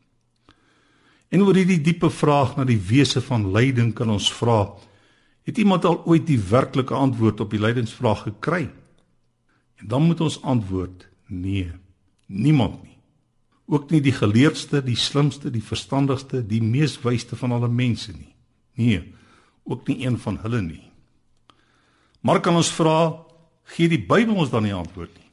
En 1.34 1.42
oor 1.42 1.56
hierdie 1.58 1.80
diepe 1.82 2.12
vraag 2.14 2.54
na 2.54 2.64
die 2.68 2.78
wese 2.78 3.18
van 3.24 3.48
lyding 3.50 3.90
kan 3.98 4.12
ons 4.14 4.30
vra: 4.30 4.68
Het 5.42 5.58
iemand 5.58 5.84
al 5.84 5.98
ooit 6.06 6.28
die 6.28 6.38
werklike 6.38 6.94
antwoord 6.94 7.42
op 7.42 7.50
die 7.50 7.60
lydingsvraag 7.60 8.22
gekry? 8.28 8.68
En 9.82 9.88
dan 9.90 10.06
moet 10.06 10.20
ons 10.22 10.38
antwoord: 10.42 11.08
nee, 11.26 11.72
niemand 12.26 12.82
nie. 12.82 12.98
Ook 13.66 13.90
nie 13.90 14.00
die 14.04 14.12
geleerdste, 14.12 14.82
die 14.84 14.96
slimste, 14.96 15.50
die 15.50 15.64
verstandigste, 15.64 16.42
die 16.46 16.62
mees 16.62 16.98
wyste 17.02 17.36
van 17.36 17.52
alle 17.56 17.68
mense 17.68 18.12
nie. 18.12 18.34
Nee, 18.76 19.00
ook 19.64 19.88
nie 19.88 20.04
een 20.06 20.18
van 20.20 20.38
hulle 20.42 20.60
nie. 20.62 20.82
Maar 22.20 22.40
kan 22.44 22.56
ons 22.56 22.72
vra, 22.72 23.24
gee 23.74 23.88
die 23.88 24.00
Bybel 24.00 24.36
ons 24.36 24.52
dan 24.52 24.68
die 24.68 24.74
antwoord 24.76 25.12
nie? 25.16 25.30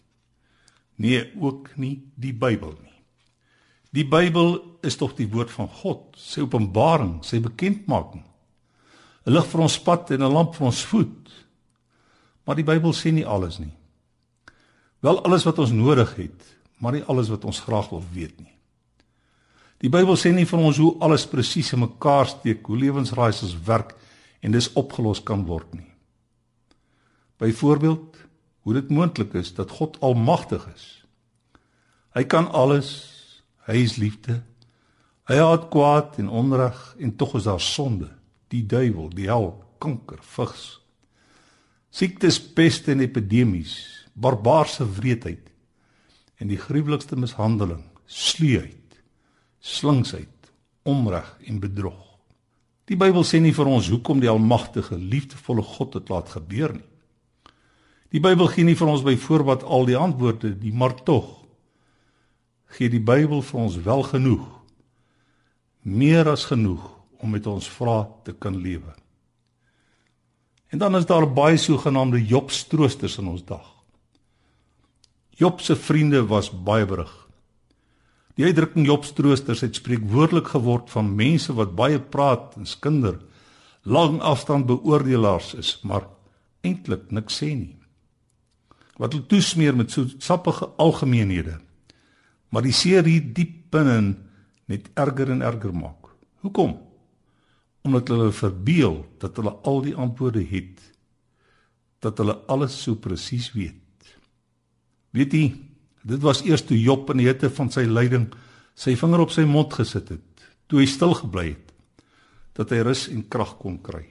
Nee, 0.95 1.25
ook 1.39 1.73
nie 1.75 1.97
die 2.15 2.33
Bybel 2.33 2.73
nie. 2.79 2.90
Die 3.91 4.05
Bybel 4.07 4.55
is 4.87 4.95
tog 4.95 5.17
die 5.17 5.27
woord 5.31 5.51
van 5.51 5.67
God, 5.81 6.15
sy 6.15 6.45
openbaring, 6.45 7.19
sy 7.27 7.41
bekendmaking. 7.43 8.23
'n 9.25 9.33
Lig 9.35 9.45
vir 9.51 9.61
ons 9.61 9.79
pad 9.83 10.11
en 10.11 10.23
'n 10.23 10.33
lamp 10.33 10.55
vir 10.55 10.65
ons 10.65 10.83
voet. 10.85 11.29
Maar 12.45 12.55
die 12.55 12.63
Bybel 12.63 12.93
sê 12.93 13.11
nie 13.11 13.25
alles 13.25 13.59
nie. 13.59 13.73
Wel 14.99 15.23
alles 15.23 15.43
wat 15.43 15.59
ons 15.59 15.71
nodig 15.71 16.15
het, 16.15 16.41
maar 16.77 16.93
nie 16.93 17.03
alles 17.03 17.29
wat 17.29 17.45
ons 17.45 17.59
graag 17.59 17.89
wil 17.89 18.03
weet 18.13 18.39
nie. 18.39 18.53
Die 19.81 19.89
Bybel 19.89 20.15
sê 20.15 20.31
nie 20.33 20.45
vir 20.45 20.59
ons 20.59 20.77
hoe 20.77 20.95
alles 20.99 21.25
presies 21.25 21.73
in 21.73 21.79
mekaar 21.79 22.27
steek, 22.27 22.65
hoe 22.65 22.77
lewensraaisels 22.77 23.55
werk 23.65 23.95
en 24.41 24.51
dis 24.51 24.73
opgelos 24.73 25.23
kan 25.23 25.45
word 25.45 25.73
nie. 25.73 25.87
Byvoorbeeld, 27.37 28.17
hoe 28.61 28.73
dit 28.73 28.89
moontlik 28.89 29.33
is 29.33 29.53
dat 29.53 29.71
God 29.71 29.97
almagtig 30.01 30.67
is. 30.75 31.05
Hy 32.13 32.23
kan 32.23 32.51
alles. 32.51 33.20
Hy 33.71 33.85
is 33.85 33.95
liefde. 33.95 34.41
Hy 35.31 35.37
haat 35.39 35.69
kwaad 35.71 36.17
en 36.19 36.27
onreg 36.27 36.79
en 36.99 37.15
tog 37.15 37.37
is 37.39 37.47
daar 37.47 37.61
sonde, 37.63 38.09
die 38.51 38.65
duiwel, 38.67 39.07
die 39.15 39.29
hel, 39.31 39.53
kanker, 39.79 40.19
vigs. 40.35 40.81
Siektes, 41.91 42.39
peste 42.55 42.91
en 42.91 43.03
epidemies 43.03 44.01
barbaarse 44.11 44.83
wreedheid 44.97 45.47
en 46.41 46.49
die 46.51 46.59
gruwelikste 46.59 47.15
mishandeling, 47.15 47.83
sluiheid, 48.11 48.99
slinksheid, 49.63 50.51
onreg 50.83 51.29
en 51.47 51.61
bedrog. 51.63 51.99
Die 52.89 52.97
Bybel 52.99 53.23
sê 53.23 53.39
nie 53.39 53.53
vir 53.55 53.69
ons 53.71 53.87
hoekom 53.93 54.19
die 54.19 54.31
almagtige, 54.31 54.97
liefdevolle 54.97 55.63
God 55.63 55.95
dit 55.95 56.09
laat 56.11 56.31
gebeur 56.33 56.73
nie. 56.75 56.87
Die 58.11 58.19
Bybel 58.19 58.49
gee 58.51 58.67
nie 58.67 58.75
vir 58.75 58.89
ons 58.91 59.05
byvoorbeeld 59.05 59.63
al 59.63 59.87
die 59.87 59.95
antwoorde 59.95 60.57
nie, 60.59 60.73
maar 60.75 60.97
tog 61.07 61.40
gee 62.77 62.89
die 62.89 63.03
Bybel 63.03 63.41
vir 63.45 63.59
ons 63.59 63.77
wel 63.83 64.03
genoeg 64.09 64.47
meer 65.81 66.29
as 66.29 66.45
genoeg 66.45 66.83
om 67.21 67.33
met 67.33 67.47
ons 67.49 67.69
vrae 67.69 68.05
te 68.25 68.33
kan 68.33 68.57
lewe. 68.57 68.93
En 70.71 70.79
dan 70.79 70.95
is 70.95 71.05
daar 71.05 71.27
baie 71.27 71.57
sogenaamde 71.57 72.21
Jobstroosters 72.25 73.17
in 73.17 73.27
ons 73.27 73.43
dag. 73.45 73.65
Job 75.29 75.61
se 75.61 75.75
vriende 75.75 76.21
was 76.29 76.51
baie 76.51 76.85
berig. 76.85 77.11
Die 78.37 78.45
uitdrukking 78.45 78.85
Job 78.87 79.05
se 79.05 79.13
troosters 79.13 79.61
het 79.65 79.75
spreekwoordelik 79.75 80.53
geword 80.53 80.89
van 80.93 81.15
mense 81.15 81.53
wat 81.57 81.75
baie 81.75 81.99
praat 81.99 82.55
en 82.57 82.69
skinder, 82.69 83.19
lang 83.83 84.19
afstand 84.21 84.69
beoordelaars 84.69 85.53
is, 85.57 85.79
maar 85.83 86.07
eintlik 86.61 87.09
niks 87.11 87.41
sê 87.41 87.51
nie. 87.57 87.75
Wat 89.01 89.15
hulle 89.15 89.27
toesmeer 89.27 89.75
met 89.75 89.91
so 89.91 90.05
sappige 90.21 90.69
algemeenhede, 90.77 91.57
maar 92.51 92.65
die 92.65 92.75
seer 92.75 93.07
hier 93.07 93.23
diep 93.33 93.71
binne 93.71 93.97
net 94.71 94.89
erger 94.99 95.31
en 95.31 95.43
erger 95.45 95.73
maak. 95.75 96.11
Hoekom? 96.43 96.75
Omdat 97.87 98.11
hulle 98.13 98.31
verbeel 98.35 98.99
dat 99.21 99.39
hulle 99.39 99.55
al 99.67 99.81
die 99.85 99.95
antwoorde 99.95 100.43
het, 100.45 100.83
dat 102.01 102.19
hulle 102.21 102.37
alles 102.51 102.75
so 102.83 102.99
presies 102.99 103.51
weet. 103.55 104.15
Weet 105.15 105.35
jy, 105.35 105.45
dit 106.07 106.23
was 106.23 106.43
eers 106.45 106.63
toe 106.65 106.77
Job 106.79 107.09
in 107.13 107.21
die 107.21 107.29
hitte 107.29 107.51
van 107.53 107.69
sy 107.73 107.85
lyding 107.87 108.29
sy 108.77 108.95
vinger 108.97 109.21
op 109.25 109.33
sy 109.33 109.45
mond 109.45 109.73
gesit 109.75 110.09
het, 110.13 110.45
toe 110.71 110.81
hy 110.81 110.87
stil 110.89 111.13
gebly 111.19 111.51
het, 111.51 111.71
dat 112.57 112.71
hy 112.73 112.81
rus 112.87 113.05
en 113.11 113.23
krag 113.31 113.57
kon 113.61 113.77
kry. 113.83 114.05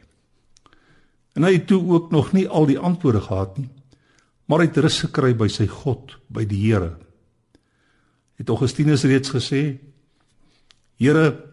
En 1.39 1.47
hy 1.47 1.55
het 1.57 1.69
toe 1.71 1.81
ook 1.81 2.11
nog 2.15 2.33
nie 2.37 2.47
al 2.47 2.69
die 2.69 2.79
antwoorde 2.79 3.23
gehad 3.27 3.59
nie, 3.59 3.71
maar 4.51 4.63
hy 4.63 4.71
het 4.71 4.81
rus 4.83 5.01
gekry 5.07 5.33
by 5.39 5.49
sy 5.51 5.67
God, 5.71 6.17
by 6.29 6.45
die 6.49 6.59
Here. 6.65 6.95
Het 8.41 8.49
Augustinus 8.49 9.05
reeds 9.05 9.31
gesê: 9.35 9.77
Here, 10.97 11.51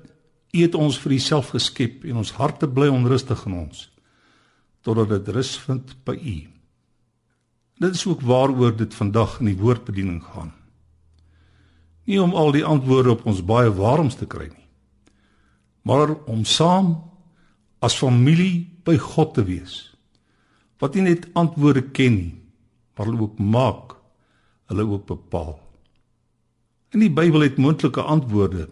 U 0.55 0.61
het 0.63 0.75
ons 0.79 0.95
vir 1.03 1.17
Uself 1.17 1.51
geskep 1.51 2.05
en 2.07 2.21
ons 2.23 2.31
harte 2.39 2.69
bly 2.71 2.87
onrustig 2.87 3.43
in 3.49 3.57
ons 3.67 3.87
totdat 4.87 5.09
dit 5.11 5.33
rus 5.35 5.49
vind 5.59 5.89
by 6.07 6.13
U. 6.15 6.37
Dit 7.83 7.97
is 7.97 8.05
ook 8.07 8.21
waaroor 8.23 8.71
dit 8.77 8.93
vandag 8.95 9.33
in 9.41 9.49
die 9.49 9.57
woordbediening 9.59 10.21
gaan. 10.23 10.53
Nie 12.07 12.21
om 12.23 12.31
al 12.31 12.53
die 12.55 12.63
antwoorde 12.63 13.17
op 13.17 13.25
ons 13.27 13.43
baie 13.43 13.67
waaroms 13.67 14.15
te 14.15 14.29
kry 14.31 14.47
nie, 14.47 14.67
maar 15.83 16.15
om 16.31 16.47
saam 16.47 16.93
as 17.83 17.99
familie 17.99 18.63
by 18.87 18.95
God 18.95 19.35
te 19.35 19.43
wees. 19.43 19.75
Wat 20.79 20.95
nie 20.95 21.03
net 21.09 21.27
antwoorde 21.35 21.83
ken 21.91 22.15
nie, 22.15 22.35
maar 22.95 23.11
hulle 23.11 23.27
ook 23.27 23.43
maak, 23.43 23.97
hulle 24.71 24.87
ook 24.87 25.03
bepaal. 25.11 25.57
In 26.93 26.99
die 26.99 27.11
Bybel 27.11 27.45
het 27.45 27.57
moontlike 27.57 28.01
antwoorde, 28.01 28.69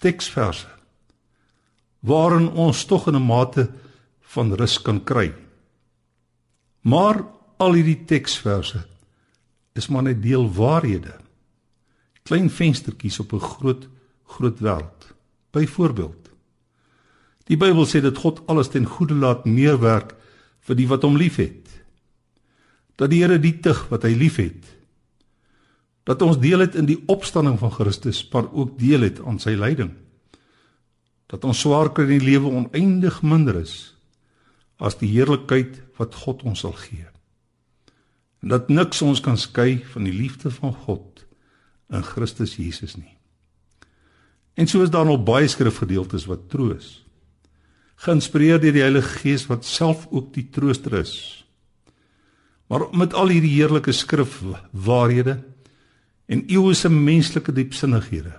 teksverse 0.00 0.68
waarin 1.98 2.46
ons 2.54 2.84
tog 2.84 3.08
in 3.10 3.16
'n 3.16 3.26
mate 3.26 3.70
van 4.20 4.54
rus 4.54 4.82
kan 4.82 5.04
kry. 5.04 5.34
Maar 6.80 7.24
al 7.56 7.72
hierdie 7.72 8.04
teksverse 8.04 8.86
is 9.74 9.88
maar 9.88 10.02
net 10.02 10.22
deel 10.22 10.52
waarhede. 10.52 11.14
Klein 12.22 12.50
venstertjies 12.50 13.18
op 13.20 13.32
'n 13.32 13.40
groot 13.40 13.88
groot 14.24 14.58
wêreld. 14.60 15.14
Byvoorbeeld 15.50 16.28
Die 17.48 17.56
Bybel 17.56 17.86
sê 17.88 18.02
dat 18.04 18.20
God 18.20 18.42
alles 18.46 18.68
ten 18.68 18.84
goeie 18.84 19.16
laat 19.16 19.46
meewerk 19.48 20.12
vir 20.68 20.76
die 20.76 20.88
wat 20.88 21.04
hom 21.06 21.16
liefhet. 21.16 21.64
Dat 23.00 23.10
die 23.10 23.22
Here 23.22 23.38
die 23.40 23.56
tug 23.64 23.86
wat 23.88 24.04
hy 24.04 24.12
liefhet. 24.20 24.66
Dat 26.08 26.24
ons 26.24 26.40
deel 26.40 26.64
het 26.64 26.78
in 26.78 26.88
die 26.88 27.02
opstanding 27.12 27.58
van 27.60 27.74
Christus, 27.74 28.22
maar 28.32 28.48
ook 28.48 28.78
deel 28.80 29.04
het 29.04 29.20
aan 29.20 29.40
sy 29.42 29.52
lyding. 29.58 29.92
Dat 31.28 31.44
ons 31.44 31.60
swaar 31.60 31.92
kry 31.92 32.06
in 32.08 32.16
die 32.16 32.30
lewe 32.30 32.48
oneindig 32.62 33.20
minder 33.22 33.60
is 33.60 33.94
as 34.78 34.96
die 35.00 35.10
heerlikheid 35.10 35.80
wat 35.98 36.14
God 36.22 36.44
ons 36.46 36.62
sal 36.64 36.72
gee. 36.78 37.04
En 38.40 38.54
dat 38.54 38.70
niks 38.70 39.02
ons 39.02 39.20
kan 39.20 39.36
skei 39.36 39.82
van 39.92 40.06
die 40.06 40.14
liefde 40.14 40.52
van 40.54 40.72
God 40.86 41.24
in 41.90 42.04
Christus 42.06 42.54
Jesus 42.56 42.94
nie. 42.96 43.16
En 44.58 44.66
so 44.70 44.82
is 44.82 44.90
daar 44.94 45.06
nog 45.06 45.24
baie 45.26 45.48
skrifgedeeltes 45.50 46.26
wat 46.30 46.48
troos. 46.50 47.02
Geïnspireer 48.06 48.60
deur 48.62 48.74
die 48.74 48.84
Heilige 48.84 49.20
Gees 49.22 49.46
wat 49.50 49.66
self 49.66 50.06
ook 50.14 50.32
die 50.34 50.46
trooster 50.54 51.00
is. 51.00 51.14
Maar 52.70 52.86
met 52.94 53.14
al 53.14 53.32
hierdie 53.32 53.56
heerlike 53.56 53.92
skrifwaarhede 53.92 55.38
en 56.28 56.44
eeue 56.46 56.74
se 56.74 56.88
menslike 56.92 57.52
diepsinnighede 57.52 58.36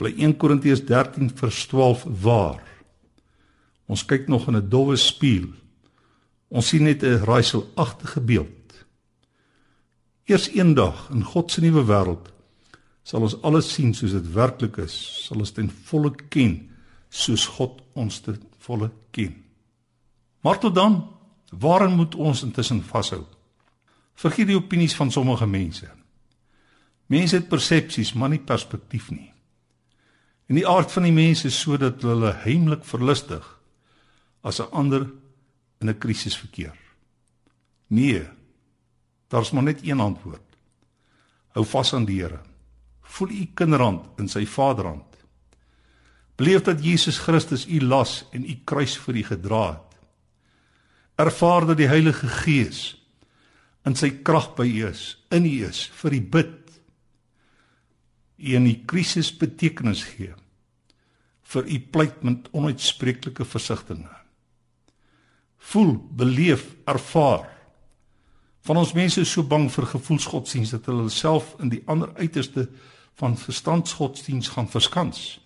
bly 0.00 0.14
1 0.18 0.36
Korintiërs 0.36 0.82
13 0.88 1.28
vers 1.38 1.66
12 1.70 2.04
waar. 2.24 2.62
Ons 3.86 4.02
kyk 4.04 4.26
nog 4.28 4.48
in 4.48 4.56
'n 4.56 4.68
dowwe 4.68 4.96
spieël 4.96 5.52
Ons 6.52 6.68
sien 6.68 6.84
net 6.84 7.02
'n 7.02 7.24
raaiselagtige 7.24 8.20
beeld. 8.20 8.84
Eers 10.24 10.48
eendag 10.48 11.08
in 11.10 11.24
God 11.24 11.50
se 11.50 11.60
nuwe 11.60 11.84
wêreld 11.84 12.30
sal 13.02 13.22
ons 13.22 13.42
alles 13.42 13.72
sien 13.72 13.94
soos 13.94 14.12
dit 14.12 14.32
werklik 14.32 14.76
is, 14.76 15.26
sal 15.26 15.38
ons 15.38 15.50
ten 15.50 15.70
volle 15.70 16.14
ken 16.28 16.70
soos 17.08 17.46
God 17.46 17.82
ons 17.94 18.20
ten 18.20 18.38
volle 18.58 18.90
ken. 19.10 19.34
Maar 20.40 20.58
tot 20.58 20.74
dan, 20.74 21.08
waarin 21.50 21.96
moet 21.96 22.14
ons 22.14 22.42
intussen 22.42 22.82
vashou? 22.82 23.26
Vergeet 24.14 24.46
die 24.46 24.56
opinies 24.56 24.94
van 24.94 25.10
sommige 25.10 25.46
mense. 25.46 25.90
Mense 27.12 27.36
het 27.36 27.48
persepsies, 27.50 28.14
maar 28.16 28.32
nie 28.32 28.40
perspektief 28.40 29.10
nie. 29.12 29.28
En 30.48 30.56
die 30.56 30.68
aard 30.68 30.92
van 30.92 31.06
die 31.06 31.14
mense 31.14 31.50
is 31.50 31.58
sodat 31.60 32.04
hulle 32.06 32.32
heimlik 32.44 32.86
verlustig 32.88 33.44
as 34.42 34.60
'n 34.60 34.72
ander 34.72 35.10
in 35.80 35.88
'n 35.88 35.98
krisis 35.98 36.36
verkeer? 36.36 36.76
Nee. 37.88 38.28
Daar's 39.28 39.50
maar 39.50 39.62
net 39.62 39.80
een 39.82 40.00
antwoord. 40.00 40.56
Hou 41.54 41.64
vas 41.64 41.94
aan 41.94 42.04
die 42.04 42.20
Here. 42.20 42.40
Voel 43.02 43.30
u 43.30 43.48
kinderhand 43.54 44.04
in 44.18 44.28
sy 44.28 44.46
vaderhand. 44.46 45.16
Beleef 46.36 46.62
dat 46.62 46.84
Jesus 46.84 47.18
Christus 47.18 47.66
u 47.68 47.80
las 47.80 48.24
en 48.32 48.44
u 48.44 48.60
kruis 48.64 48.96
vir 48.98 49.16
u 49.16 49.22
gedra 49.22 49.66
het. 49.70 49.98
Ervaar 51.14 51.66
dat 51.66 51.76
die 51.76 51.86
Heilige 51.86 52.26
Gees 52.26 53.02
in 53.84 53.96
sy 53.96 54.10
krag 54.22 54.54
by 54.54 54.66
u 54.66 54.86
is, 54.88 55.24
in 55.30 55.44
u 55.44 55.66
is 55.68 55.90
vir 56.00 56.12
u 56.12 56.20
bid. 56.20 56.61
U 58.42 58.56
in 58.58 58.66
die 58.66 58.80
krisis 58.86 59.30
betekenis 59.38 60.02
gee 60.14 60.34
vir 61.52 61.68
u 61.68 61.78
pleit 61.94 62.22
met 62.26 62.48
onuitspreeklike 62.56 63.44
versigtiging 63.44 64.08
voel, 65.62 65.96
beleef, 66.10 66.66
ervaar. 66.84 67.46
Van 68.62 68.78
ons 68.78 68.94
mense 68.94 69.22
is 69.22 69.30
so 69.30 69.46
bang 69.46 69.68
vir 69.72 69.88
gevoelsgodsdienst 69.94 70.76
dat 70.76 70.88
hulle 70.90 71.10
self 71.10 71.54
in 71.62 71.72
die 71.72 71.82
ander 71.90 72.12
uiterste 72.18 72.68
van 73.20 73.36
verstandsgodsdienst 73.38 74.54
gaan 74.54 74.70
verskans. 74.70 75.38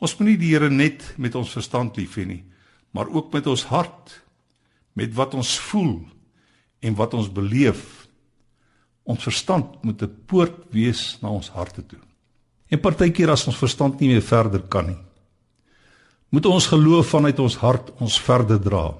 Ons 0.00 0.16
moet 0.18 0.32
nie 0.32 0.40
die 0.40 0.52
Here 0.54 0.70
net 0.72 1.04
met 1.20 1.36
ons 1.38 1.52
verstand 1.52 1.98
lief 2.00 2.16
hê 2.18 2.26
nie, 2.26 2.42
maar 2.96 3.10
ook 3.10 3.32
met 3.34 3.46
ons 3.50 3.66
hart, 3.70 4.14
met 4.98 5.12
wat 5.14 5.36
ons 5.38 5.52
voel 5.70 6.00
en 6.80 6.96
wat 6.98 7.14
ons 7.14 7.30
beleef. 7.32 7.99
Ons 9.10 9.26
verstand 9.26 9.82
moet 9.82 10.02
'n 10.02 10.16
poort 10.26 10.70
wees 10.70 11.18
na 11.22 11.28
ons 11.28 11.50
harte 11.50 11.82
toe. 11.86 11.98
En 12.70 12.80
partykeer 12.80 13.30
as 13.30 13.46
ons 13.46 13.58
verstand 13.58 14.00
nie 14.00 14.08
meer 14.08 14.22
verder 14.22 14.62
kan 14.62 14.86
nie, 14.86 15.02
moet 16.30 16.46
ons 16.46 16.66
geloof 16.66 17.06
vanuit 17.10 17.38
ons 17.38 17.56
hart 17.56 17.90
ons 17.98 18.20
verder 18.20 18.60
dra. 18.60 18.94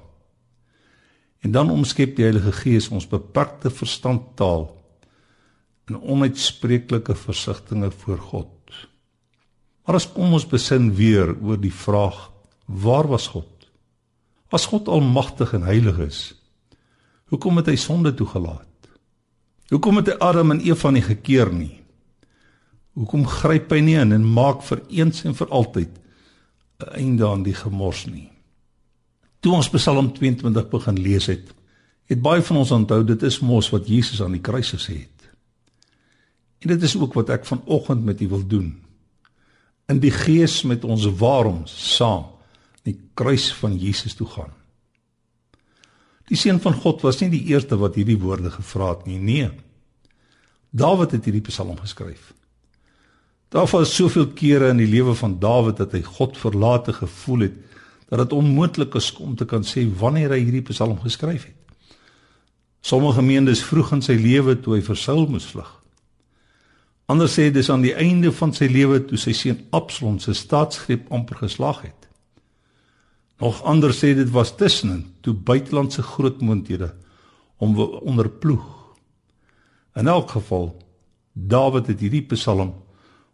En 1.41 1.51
dan 1.51 1.71
omskep 1.71 2.15
die 2.15 2.23
Heilige 2.27 2.51
Gees 2.51 2.89
ons 2.89 3.07
beperkte 3.07 3.69
verstand 3.69 4.35
taal 4.35 4.67
in 5.87 6.01
onuitspreeklike 6.01 7.15
versigtings 7.15 7.95
voor 8.03 8.17
God. 8.17 8.57
Maar 9.85 9.95
as 9.95 10.11
kom 10.11 10.33
ons 10.33 10.47
besin 10.47 10.91
weer 10.95 11.33
oor 11.41 11.57
die 11.57 11.73
vraag: 11.73 12.31
Waar 12.65 13.07
was 13.07 13.27
God? 13.27 13.47
As 14.51 14.67
God 14.67 14.87
almagtig 14.87 15.53
en 15.53 15.63
heilig 15.63 15.97
is, 15.97 16.19
hoekom 17.31 17.57
het 17.57 17.67
hy 17.71 17.75
sonde 17.75 18.13
toegelaat? 18.13 18.70
Hoekom 19.71 20.01
het 20.01 20.09
hy 20.11 20.17
Adam 20.19 20.51
en 20.51 20.59
Eva 20.67 20.89
nie 20.91 21.03
gekeer 21.05 21.53
nie? 21.55 21.77
Hoekom 22.99 23.23
gryp 23.23 23.71
hy 23.71 23.79
nie 23.79 23.95
in 24.01 24.11
en 24.11 24.27
maak 24.27 24.65
vir 24.67 24.81
eens 24.91 25.23
en 25.23 25.35
vir 25.37 25.47
altyd 25.47 25.91
'n 26.81 26.91
einde 26.99 27.27
aan 27.27 27.43
die 27.43 27.55
gemors 27.55 28.05
nie? 28.05 28.29
Toe 29.39 29.53
ons 29.53 29.69
Psalm 29.69 30.11
22 30.13 30.69
begin 30.69 30.99
lees 30.99 31.25
het, 31.25 31.53
het 32.05 32.21
baie 32.21 32.41
van 32.41 32.57
ons 32.57 32.71
onthou 32.71 33.03
dit 33.03 33.23
is 33.23 33.39
mos 33.39 33.69
wat 33.69 33.87
Jesus 33.87 34.21
aan 34.21 34.31
die 34.31 34.43
kruis 34.43 34.73
gesê 34.75 35.07
het. 35.07 35.21
En 36.59 36.67
dit 36.67 36.81
is 36.81 36.95
ook 36.95 37.13
wat 37.13 37.29
ek 37.29 37.45
vanoggend 37.45 38.03
met 38.03 38.21
u 38.21 38.27
wil 38.27 38.47
doen. 38.47 38.75
In 39.87 39.99
die 39.99 40.11
gees 40.11 40.61
met 40.63 40.83
ons 40.83 41.05
waarom 41.05 41.61
saam 41.65 42.25
die 42.83 42.99
kruis 43.13 43.53
van 43.53 43.77
Jesus 43.77 44.13
toe 44.13 44.27
gaan. 44.27 44.60
Die 46.31 46.39
seun 46.39 46.61
van 46.63 46.77
God 46.79 47.01
was 47.03 47.19
nie 47.19 47.27
die 47.33 47.43
eerste 47.51 47.75
wat 47.75 47.97
hierdie 47.99 48.19
woorde 48.19 48.53
gevra 48.53 48.93
het 48.93 49.03
nie. 49.09 49.19
Nee. 49.19 49.49
Dawid 50.71 51.11
het 51.17 51.25
hierdie 51.27 51.43
Psalm 51.43 51.75
geskryf. 51.81 52.31
Daar 53.51 53.67
was 53.67 53.91
soveel 53.91 54.29
kere 54.31 54.69
in 54.71 54.79
die 54.79 54.87
lewe 54.87 55.11
van 55.19 55.35
Dawid 55.43 55.81
dat 55.81 55.91
hy 55.91 55.99
God 56.07 56.39
verlate 56.39 56.95
gevoel 56.95 57.49
het 57.49 57.59
dat 58.11 58.19
dit 58.23 58.33
onmoontlik 58.35 58.95
is 58.95 59.09
om 59.23 59.35
te 59.39 59.45
kan 59.47 59.63
sê 59.63 59.83
wanneer 59.99 60.31
hy 60.31 60.39
hierdie 60.39 60.63
Psalm 60.71 60.97
geskryf 61.03 61.49
het. 61.49 61.99
Sommige 62.81 63.21
meen 63.21 63.45
dis 63.45 63.63
vroeg 63.63 63.91
in 63.97 64.03
sy 64.03 64.15
lewe 64.19 64.55
toe 64.59 64.77
hy 64.77 64.81
vir 64.87 64.99
Saul 64.99 65.27
moes 65.31 65.45
vlug. 65.51 65.69
Ander 67.11 67.27
sê 67.27 67.49
dis 67.51 67.69
aan 67.69 67.83
die 67.83 67.93
einde 67.95 68.31
van 68.31 68.55
sy 68.55 68.71
lewe 68.71 69.01
toe 69.03 69.19
sy 69.19 69.35
seun 69.35 69.59
Absalom 69.75 70.19
se 70.23 70.35
staatsgreep 70.35 71.11
amper 71.11 71.43
geslag 71.43 71.83
het. 71.83 72.00
Nog 73.41 73.63
ander 73.65 73.89
sê 73.89 74.13
dit 74.13 74.29
was 74.29 74.53
tussenin 74.55 75.07
toe 75.25 75.33
buitelandse 75.33 76.03
grootmoondhede 76.05 76.91
hom 77.57 77.73
onderploeg. 77.81 78.65
In 79.97 80.07
elk 80.07 80.29
geval 80.37 80.75
Dawid 81.33 81.87
het 81.87 81.99
hierdie 82.03 82.25
Psalm 82.33 82.73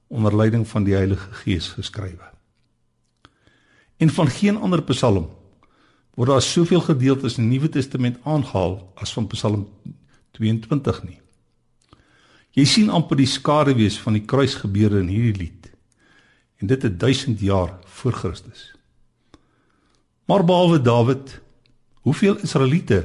onder 0.08 0.36
leiding 0.36 0.68
van 0.68 0.84
die 0.84 0.94
Heilige 0.94 1.32
Gees 1.42 1.68
geskryf. 1.76 2.22
En 3.98 4.10
van 4.10 4.30
geen 4.30 4.58
ander 4.58 4.84
Psalm 4.84 5.28
word 6.16 6.30
daar 6.30 6.42
soveel 6.42 6.82
gedeeltes 6.82 7.38
in 7.38 7.50
die 7.50 7.58
Nuwe 7.58 7.70
Testament 7.70 8.18
aangehaal 8.24 8.80
as 8.96 9.14
van 9.14 9.28
Psalm 9.28 9.68
22 10.38 11.04
nie. 11.04 11.20
Jy 12.56 12.66
sien 12.66 12.90
amper 12.90 13.18
die 13.18 13.30
skare 13.30 13.76
wees 13.76 14.00
van 14.00 14.16
die 14.16 14.26
kruisgebeure 14.26 15.02
in 15.04 15.12
hierdie 15.12 15.42
lied. 15.44 15.70
En 16.58 16.72
dit 16.72 16.82
het 16.82 17.00
1000 17.00 17.40
jaar 17.40 17.76
voor 17.86 18.14
Christus. 18.14 18.77
Maar 20.28 20.44
behalwe 20.44 20.82
Dawid, 20.82 21.40
Hoeveel 22.08 22.38
Israeliete 22.40 23.02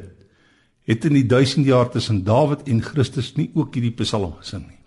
het 0.86 1.04
in 1.08 1.16
die 1.16 1.26
1000 1.26 1.66
jaar 1.66 1.88
tussen 1.90 2.20
Dawid 2.24 2.68
en 2.70 2.82
Christus 2.82 3.32
nie 3.34 3.48
ook 3.54 3.74
hierdie 3.74 3.94
Psalm 3.98 4.36
gesing 4.38 4.68
nie? 4.68 4.78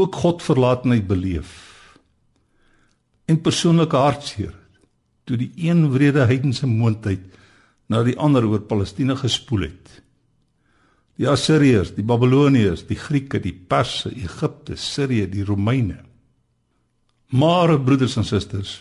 Ook 0.00 0.16
God 0.16 0.44
verlaatheid 0.44 1.04
beleef. 1.08 1.50
En 3.28 3.40
persoonlike 3.40 3.96
hartseer 3.96 4.54
toe 5.28 5.36
die 5.36 5.50
een 5.68 5.90
wrede 5.92 6.24
heidense 6.24 6.68
moondheid 6.70 7.24
na 7.92 8.00
die 8.06 8.16
ander 8.16 8.46
oor 8.48 8.64
Palestina 8.64 9.16
gespoel 9.18 9.66
het. 9.68 10.00
Die 11.20 11.28
Assiriërs, 11.28 11.92
die 11.96 12.04
Babiloniërs, 12.04 12.86
die 12.88 12.98
Grieke, 13.00 13.40
die 13.40 13.52
Perse, 13.52 14.12
Egipte, 14.12 14.76
Sirië, 14.76 15.26
die 15.32 15.44
Romeine. 15.44 15.98
Maar 17.32 17.74
broeders 17.80 18.16
en 18.16 18.24
susters, 18.24 18.78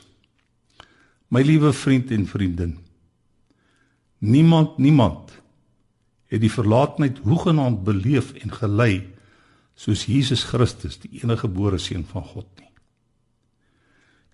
my 1.36 1.44
liewe 1.44 1.74
vriend 1.76 2.12
en 2.16 2.24
vriendin, 2.28 2.78
niemand 4.24 4.78
niemand 4.80 5.34
het 6.32 6.40
die 6.42 6.52
verlaatheid 6.52 7.20
hoegenaamd 7.28 7.84
beleef 7.84 8.32
en 8.40 8.54
gelei 8.56 9.04
soos 9.76 10.06
Jesus 10.08 10.46
Christus, 10.48 10.96
die 11.04 11.20
enige 11.22 11.46
gebore 11.46 11.78
seun 11.82 12.06
van 12.08 12.24
God 12.24 12.48
nie. 12.60 12.72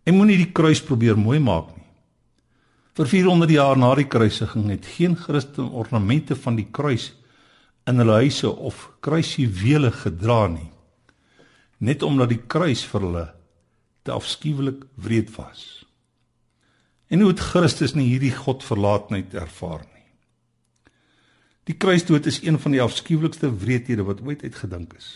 En 0.05 0.17
moenie 0.17 0.37
die 0.43 0.51
kruis 0.53 0.81
probeer 0.85 1.17
mooi 1.17 1.39
maak 1.41 1.73
nie. 1.73 1.87
Vir 2.97 3.09
400 3.09 3.53
jaar 3.55 3.79
na 3.79 3.91
die 3.97 4.07
kruisiging 4.11 4.69
het 4.69 4.85
geen 4.97 5.15
Christen 5.17 5.71
ornamente 5.71 6.37
van 6.37 6.57
die 6.59 6.67
kruis 6.69 7.11
in 7.89 8.01
hulle 8.01 8.21
huise 8.21 8.49
of 8.51 8.89
kruisjuwele 9.01 9.93
gedra 10.03 10.43
nie. 10.53 10.69
Net 11.81 12.03
omdat 12.05 12.35
die 12.35 12.43
kruis 12.45 12.83
vir 12.85 13.07
hulle 13.07 13.29
te 14.05 14.13
afskuwelik 14.13 14.85
wreed 15.01 15.31
was. 15.37 15.80
En 17.11 17.19
hoe 17.19 17.33
het 17.33 17.43
Christus 17.43 17.93
nie 17.93 18.07
hierdie 18.07 18.31
godverlaatheid 18.35 19.33
ervaar 19.35 19.83
nie? 19.83 20.05
Die 21.67 21.75
kruisdood 21.75 22.25
is 22.31 22.39
een 22.43 22.57
van 22.59 22.71
die 22.71 22.81
afskuwelikste 22.81 23.51
wreedhede 23.51 24.07
wat 24.07 24.23
ooit 24.23 24.43
uitgedink 24.47 24.95
is. 24.97 25.09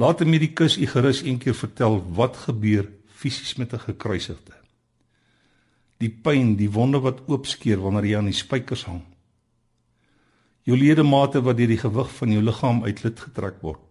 Laat 0.00 0.20
'n 0.20 0.32
medikus 0.32 0.78
u 0.78 0.86
gerus 0.86 1.22
een 1.22 1.38
keer 1.38 1.54
vertel 1.54 2.00
wat 2.14 2.36
gebeur 2.48 2.88
fisies 3.06 3.54
met 3.60 3.72
'n 3.72 3.84
gekruisigde 3.92 4.62
die 6.02 6.10
pyn, 6.10 6.56
die 6.58 6.70
wonde 6.72 7.00
wat 7.02 7.22
oopskeer 7.30 7.80
wanneer 7.82 8.08
jy 8.08 8.18
aan 8.18 8.30
die 8.30 8.36
spykers 8.36 8.86
hang. 8.88 9.02
Jou 10.66 10.76
ledemate 10.78 11.42
wat 11.42 11.58
deur 11.58 11.70
die 11.70 11.80
gewig 11.80 12.10
van 12.18 12.34
jou 12.34 12.42
liggaam 12.42 12.82
uit 12.86 13.02
lid 13.04 13.22
getrek 13.26 13.60
word. 13.66 13.82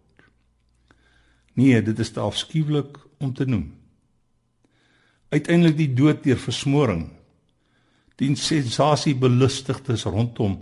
Nee, 1.59 1.81
dit 1.83 1.99
is 1.99 2.13
te 2.15 2.23
afskuwelik 2.23 2.97
om 3.19 3.33
te 3.35 3.47
noem. 3.47 3.67
Uiteindelik 5.31 5.77
die 5.77 5.93
dood 5.95 6.23
deur 6.25 6.39
versmoring. 6.39 7.05
Die 8.19 8.33
sensasie 8.35 9.15
belustigdes 9.15 10.03
rondom 10.03 10.59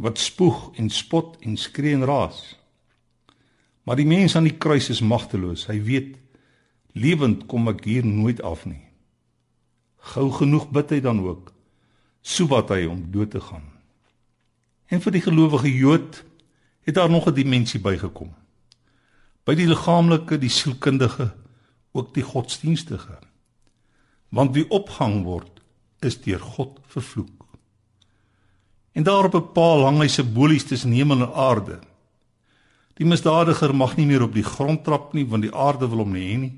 wat 0.00 0.20
spoeg 0.20 0.70
en 0.80 0.88
spot 0.92 1.38
en 1.44 1.56
skree 1.56 1.96
en 1.96 2.04
raas. 2.08 2.56
Maar 3.84 3.96
die 3.96 4.08
mens 4.08 4.36
aan 4.36 4.48
die 4.48 4.56
kruis 4.56 4.88
is 4.92 5.00
magteloos. 5.00 5.66
Hy 5.68 5.80
weet 5.84 6.16
lewend 6.92 7.46
kom 7.48 7.68
ek 7.72 7.84
hier 7.88 8.06
nooit 8.06 8.40
af 8.44 8.66
nie. 8.68 8.82
Gou 10.12 10.30
genoeg 10.32 10.68
bid 10.72 10.92
hy 10.96 11.00
dan 11.04 11.20
ook 11.24 11.52
so 12.20 12.46
wat 12.52 12.72
hy 12.72 12.84
om 12.88 13.06
dood 13.12 13.32
te 13.32 13.40
gaan. 13.40 13.64
En 14.92 15.00
vir 15.00 15.14
die 15.16 15.24
gelowige 15.24 15.70
Jood 15.72 16.20
het 16.84 16.94
daar 16.94 17.10
nog 17.10 17.28
'n 17.28 17.34
dimensie 17.34 17.80
bygekom. 17.80 18.34
By 19.44 19.54
die 19.54 19.66
liggaamlike, 19.66 20.38
die 20.38 20.50
sielkundige, 20.50 21.32
ook 21.92 22.14
die 22.14 22.22
godsdienstige. 22.22 23.18
Want 24.30 24.54
wie 24.54 24.66
opgang 24.70 25.24
word, 25.24 25.60
is 26.00 26.20
deur 26.22 26.40
God 26.40 26.78
vervloek. 26.86 27.44
En 28.92 29.02
daarop 29.02 29.34
'n 29.34 29.52
paal 29.52 29.84
hang 29.84 30.00
hy 30.00 30.08
simbolies 30.08 30.64
tussen 30.64 30.92
hemel 30.92 31.22
en 31.22 31.34
aarde. 31.34 31.80
Die 32.94 33.06
misdadiger 33.06 33.74
mag 33.74 33.96
nie 33.96 34.06
meer 34.06 34.22
op 34.22 34.34
die 34.34 34.42
grond 34.42 34.84
trap 34.84 35.12
nie, 35.12 35.26
want 35.26 35.42
die 35.42 35.54
aarde 35.54 35.88
wil 35.88 35.98
hom 35.98 36.12
nie 36.12 36.34
hê 36.34 36.38
nie. 36.38 36.54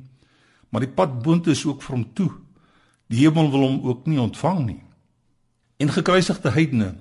Maar 0.68 0.80
die 0.80 0.94
pad 0.94 1.22
boontoe 1.22 1.52
is 1.52 1.66
ook 1.66 1.82
vir 1.82 1.96
hom 1.96 2.14
toe 2.14 2.32
Die 3.12 3.26
hemel 3.26 3.50
wil 3.52 3.66
hom 3.66 3.80
ook 3.90 4.06
nie 4.08 4.20
ontvang 4.20 4.61
nie. 4.64 4.80
En 5.76 5.92
gekruisigde 5.92 6.50
heidene 6.54 6.94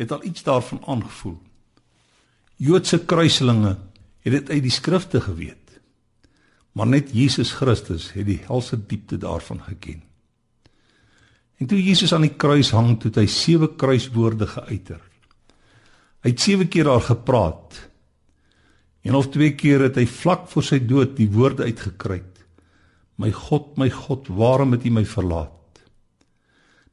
het 0.00 0.12
al 0.12 0.24
iets 0.24 0.42
daarvan 0.46 0.80
aangevoel. 0.86 1.36
Joodse 2.56 3.04
kruiselinge 3.04 3.76
het 4.24 4.32
dit 4.32 4.50
uit 4.50 4.62
die 4.62 4.72
skrifte 4.72 5.20
geweet. 5.20 5.61
Maar 6.72 6.88
net 6.88 7.12
Jesus 7.12 7.52
Christus 7.52 8.10
het 8.16 8.26
die 8.26 8.40
helse 8.46 8.78
diepte 8.78 9.18
daarvan 9.20 9.60
geken. 9.66 10.02
En 11.60 11.68
toe 11.70 11.78
Jesus 11.78 12.12
aan 12.14 12.24
die 12.24 12.34
kruis 12.34 12.72
hang, 12.74 12.96
het 13.04 13.20
hy 13.20 13.26
sewe 13.30 13.68
kruiswoorde 13.78 14.48
geuiter. 14.50 15.00
Hy 16.22 16.32
het 16.32 16.42
sewe 16.42 16.66
keer 16.70 16.88
daar 16.88 17.04
gepraat. 17.04 17.78
En 19.02 19.18
of 19.18 19.28
twee 19.34 19.54
keer 19.58 19.84
het 19.88 19.98
hy 19.98 20.06
vlak 20.10 20.48
voor 20.50 20.66
sy 20.66 20.78
dood 20.86 21.16
die 21.18 21.28
woorde 21.30 21.66
uitgekry. 21.68 22.22
My 23.20 23.30
God, 23.34 23.76
my 23.78 23.90
God, 23.92 24.30
waarom 24.32 24.72
het 24.74 24.86
U 24.88 24.94
my 24.94 25.04
verlaat? 25.06 25.82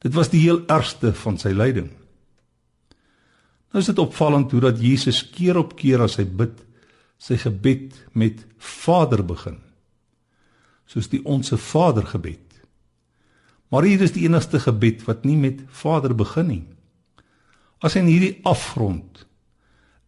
Dit 0.00 0.14
was 0.14 0.30
die 0.32 0.42
heel 0.42 0.62
ergste 0.70 1.12
van 1.16 1.38
sy 1.40 1.52
lyding. 1.56 1.88
Nou 3.70 3.82
is 3.82 3.90
dit 3.90 4.02
opvallend 4.02 4.52
hoe 4.54 4.62
dat 4.64 4.82
Jesus 4.82 5.22
keer 5.30 5.58
op 5.60 5.76
keer 5.78 6.02
as 6.02 6.18
hy 6.18 6.26
bid, 6.26 6.56
sy 7.20 7.38
gebed 7.38 7.98
met 8.18 8.42
Vader 8.58 9.22
begin. 9.26 9.58
Soos 10.90 11.08
die 11.12 11.22
onsse 11.22 11.58
Vader 11.60 12.06
gebed. 12.10 12.58
Maar 13.70 13.86
hier 13.86 14.02
is 14.02 14.14
die 14.16 14.26
enigste 14.26 14.58
gebed 14.58 15.04
wat 15.06 15.24
nie 15.24 15.38
met 15.38 15.62
Vader 15.70 16.14
begin 16.18 16.48
nie. 16.50 16.64
As 17.80 17.94
in 17.96 18.10
hierdie 18.10 18.40
afgrond 18.44 19.24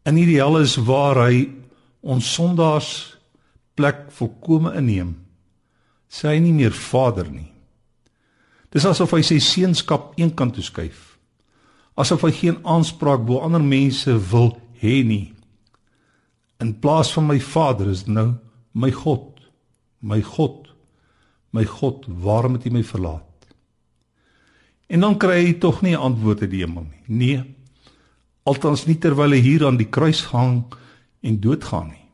in 0.02 0.18
hierdie 0.18 0.40
hel 0.40 0.58
is 0.58 0.74
waar 0.82 1.28
hy 1.28 1.44
ons 2.02 2.26
sondaars 2.34 2.90
plek 3.78 4.08
volkome 4.16 4.74
inneem 4.78 5.14
sê 6.12 6.34
hy 6.34 6.40
nie 6.44 6.52
meer 6.52 6.74
vader 6.76 7.30
nie. 7.32 7.48
Dis 8.72 8.84
asof 8.88 9.14
hy 9.16 9.22
sy 9.24 9.38
seenskap 9.40 10.12
eenkant 10.20 10.56
toe 10.56 10.64
skuif. 10.64 11.14
Asof 11.96 12.26
hy 12.26 12.32
geen 12.36 12.58
aanspraak 12.68 13.24
bo 13.28 13.40
ander 13.44 13.64
mense 13.64 14.12
wil 14.32 14.52
hê 14.82 15.00
nie. 15.06 15.32
In 16.60 16.74
plaas 16.84 17.12
van 17.16 17.30
my 17.30 17.38
vader 17.40 17.88
is 17.92 18.04
nou 18.08 18.34
my 18.76 18.90
God. 18.92 19.40
My 20.00 20.20
God. 20.20 20.71
My 21.52 21.64
God, 21.68 22.06
waarom 22.08 22.56
het 22.56 22.66
U 22.66 22.72
my 22.72 22.82
verlaat? 22.84 23.28
En 24.92 25.00
dan 25.04 25.16
kry 25.20 25.38
hy 25.44 25.52
tog 25.60 25.82
nie 25.82 25.94
'n 25.96 26.00
antwoord 26.00 26.40
uit 26.40 26.50
die 26.50 26.64
hemel 26.64 26.86
nie. 26.88 27.02
Nee. 27.06 27.54
Althans 28.42 28.86
nie 28.86 28.98
terwyl 28.98 29.30
hy 29.30 29.40
hier 29.40 29.66
aan 29.66 29.76
die 29.76 29.88
kruis 29.88 30.24
hang 30.24 30.64
en 31.20 31.40
doodgaan 31.40 31.88
nie. 31.88 32.06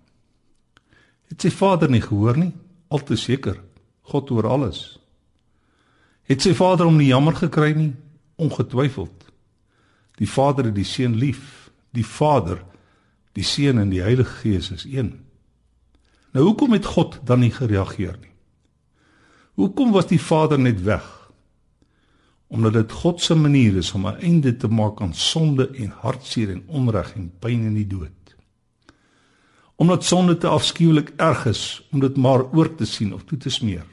Het 1.28 1.40
sy 1.40 1.50
vader 1.50 1.90
nie 1.90 2.02
gehoor 2.02 2.36
nie? 2.36 2.52
Al 2.88 3.02
te 3.02 3.16
seker. 3.16 3.60
God 4.02 4.30
oor 4.30 4.46
alles. 4.46 4.98
Het 6.28 6.44
sy 6.44 6.52
Vader 6.56 6.84
hom 6.88 6.98
nie 7.00 7.08
jammer 7.08 7.36
gekry 7.36 7.72
nie? 7.76 7.92
Ongetwyfeld. 8.36 9.28
Die 10.20 10.28
Vader 10.28 10.68
het 10.68 10.76
die 10.76 10.84
Seun 10.84 11.16
lief. 11.16 11.70
Die 11.96 12.04
Vader, 12.04 12.60
die 13.32 13.44
Seun 13.44 13.80
en 13.80 13.92
die 13.92 14.02
Heilige 14.04 14.42
Gees 14.42 14.70
is 14.74 14.84
een. 14.84 15.14
Nou 16.36 16.44
hoekom 16.50 16.76
het 16.76 16.84
God 16.84 17.20
dan 17.24 17.40
nie 17.40 17.52
gereageer 17.52 18.18
nie? 18.20 18.34
Hoekom 19.58 19.90
was 19.92 20.06
die 20.06 20.20
Vader 20.22 20.58
net 20.58 20.82
weg? 20.86 21.04
Omdat 22.48 22.72
dit 22.72 22.92
God 22.92 23.20
se 23.20 23.34
manier 23.34 23.76
is 23.76 23.92
om 23.92 24.06
'n 24.06 24.20
einde 24.22 24.56
te 24.56 24.68
maak 24.68 25.00
aan 25.00 25.14
sonde 25.14 25.68
en 25.68 25.90
hartseer 25.90 26.50
en 26.50 26.62
onreg 26.66 27.14
en 27.14 27.32
pyn 27.38 27.66
en 27.66 27.74
die 27.74 27.86
dood. 27.86 28.36
Omdat 29.76 30.04
sonde 30.04 30.38
te 30.38 30.46
afskuwelik 30.46 31.12
erg 31.16 31.46
is 31.46 31.88
om 31.92 32.00
dit 32.00 32.16
maar 32.16 32.52
oor 32.52 32.74
te 32.74 32.84
sien 32.84 33.14
of 33.14 33.24
toe 33.24 33.38
te 33.38 33.50
smeer 33.50 33.86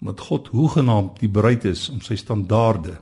omdat 0.00 0.20
God 0.20 0.48
hoegenaamd 0.48 1.20
die 1.20 1.28
bereid 1.28 1.64
is 1.68 1.88
om 1.92 2.00
sy 2.00 2.16
standaarde 2.16 2.96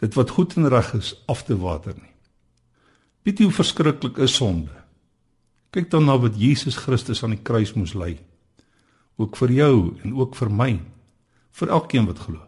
dit 0.00 0.14
wat 0.16 0.30
goed 0.30 0.54
en 0.56 0.68
reg 0.70 0.92
is 0.96 1.12
af 1.26 1.42
te 1.44 1.56
water 1.58 1.94
nie. 1.96 2.14
Weet 3.26 3.40
jy 3.40 3.48
hoe 3.48 3.56
verskriklik 3.56 4.20
is 4.22 4.36
sonde? 4.38 4.72
Kyk 5.74 5.90
dan 5.90 6.06
na 6.06 6.14
wat 6.22 6.38
Jesus 6.38 6.78
Christus 6.78 7.24
aan 7.26 7.34
die 7.34 7.42
kruis 7.44 7.74
moes 7.74 7.96
ly. 7.98 8.14
Ook 9.18 9.36
vir 9.36 9.52
jou 9.52 9.74
en 10.04 10.14
ook 10.14 10.36
vir 10.38 10.50
my, 10.50 10.70
vir 11.58 11.72
elkeen 11.74 12.06
wat 12.06 12.22
glo. 12.22 12.38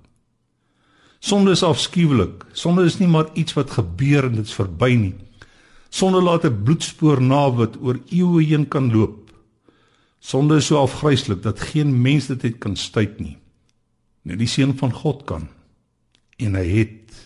Sonde 1.20 1.52
is 1.52 1.64
afskuwelik. 1.66 2.46
Sonde 2.56 2.86
is 2.88 2.98
nie 2.98 3.08
maar 3.10 3.28
iets 3.34 3.52
wat 3.58 3.74
gebeur 3.76 4.30
en 4.30 4.38
dit's 4.38 4.54
verby 4.56 4.94
nie. 4.96 5.14
Sonde 5.90 6.22
laat 6.22 6.44
'n 6.44 6.62
bloedspoor 6.64 7.20
na 7.20 7.50
wat 7.50 7.76
oor 7.82 7.98
eeue 8.08 8.44
heen 8.44 8.68
kan 8.68 8.92
loop. 8.92 9.30
Sonde 10.20 10.56
is 10.56 10.66
so 10.66 10.78
afgryslik 10.78 11.42
dat 11.42 11.60
geen 11.60 12.02
mens 12.02 12.26
dit 12.26 12.58
kan 12.58 12.76
stuit 12.76 13.20
nie 13.20 13.40
net 14.26 14.40
die 14.40 14.48
seun 14.50 14.74
van 14.78 14.92
God 14.92 15.24
kan 15.28 15.48
en 16.40 16.56
hy 16.58 16.66
het 16.68 17.16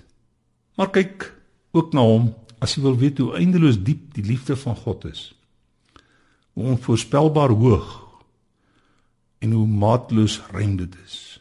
maar 0.79 0.93
kyk 0.95 1.29
ook 1.75 1.95
na 1.95 2.05
hom 2.07 2.31
as 2.63 2.77
jy 2.77 2.85
wil 2.85 2.99
weet 3.01 3.21
hoe 3.23 3.35
eindeloos 3.39 3.81
diep 3.87 4.13
die 4.15 4.27
liefde 4.27 4.57
van 4.59 4.79
God 4.79 5.07
is 5.11 5.27
hoe 6.55 6.71
onvoorspelbaar 6.75 7.55
hoog 7.59 7.91
en 9.45 9.53
hoe 9.53 9.69
maatloos 9.69 10.41
ruim 10.53 10.79
dit 10.81 10.97
is 11.05 11.35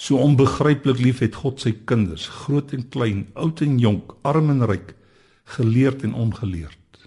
So 0.00 0.16
onbegryplik 0.16 0.96
lief 0.96 1.18
het 1.20 1.36
God 1.42 1.60
sy 1.60 1.74
kinders, 1.84 2.24
groot 2.46 2.72
en 2.72 2.86
klein, 2.88 3.26
oud 3.36 3.60
en 3.60 3.76
jonk, 3.82 4.14
arm 4.24 4.48
en 4.48 4.64
ryk, 4.64 4.94
geleerd 5.58 6.06
en 6.08 6.14
ongeleerd. 6.16 7.02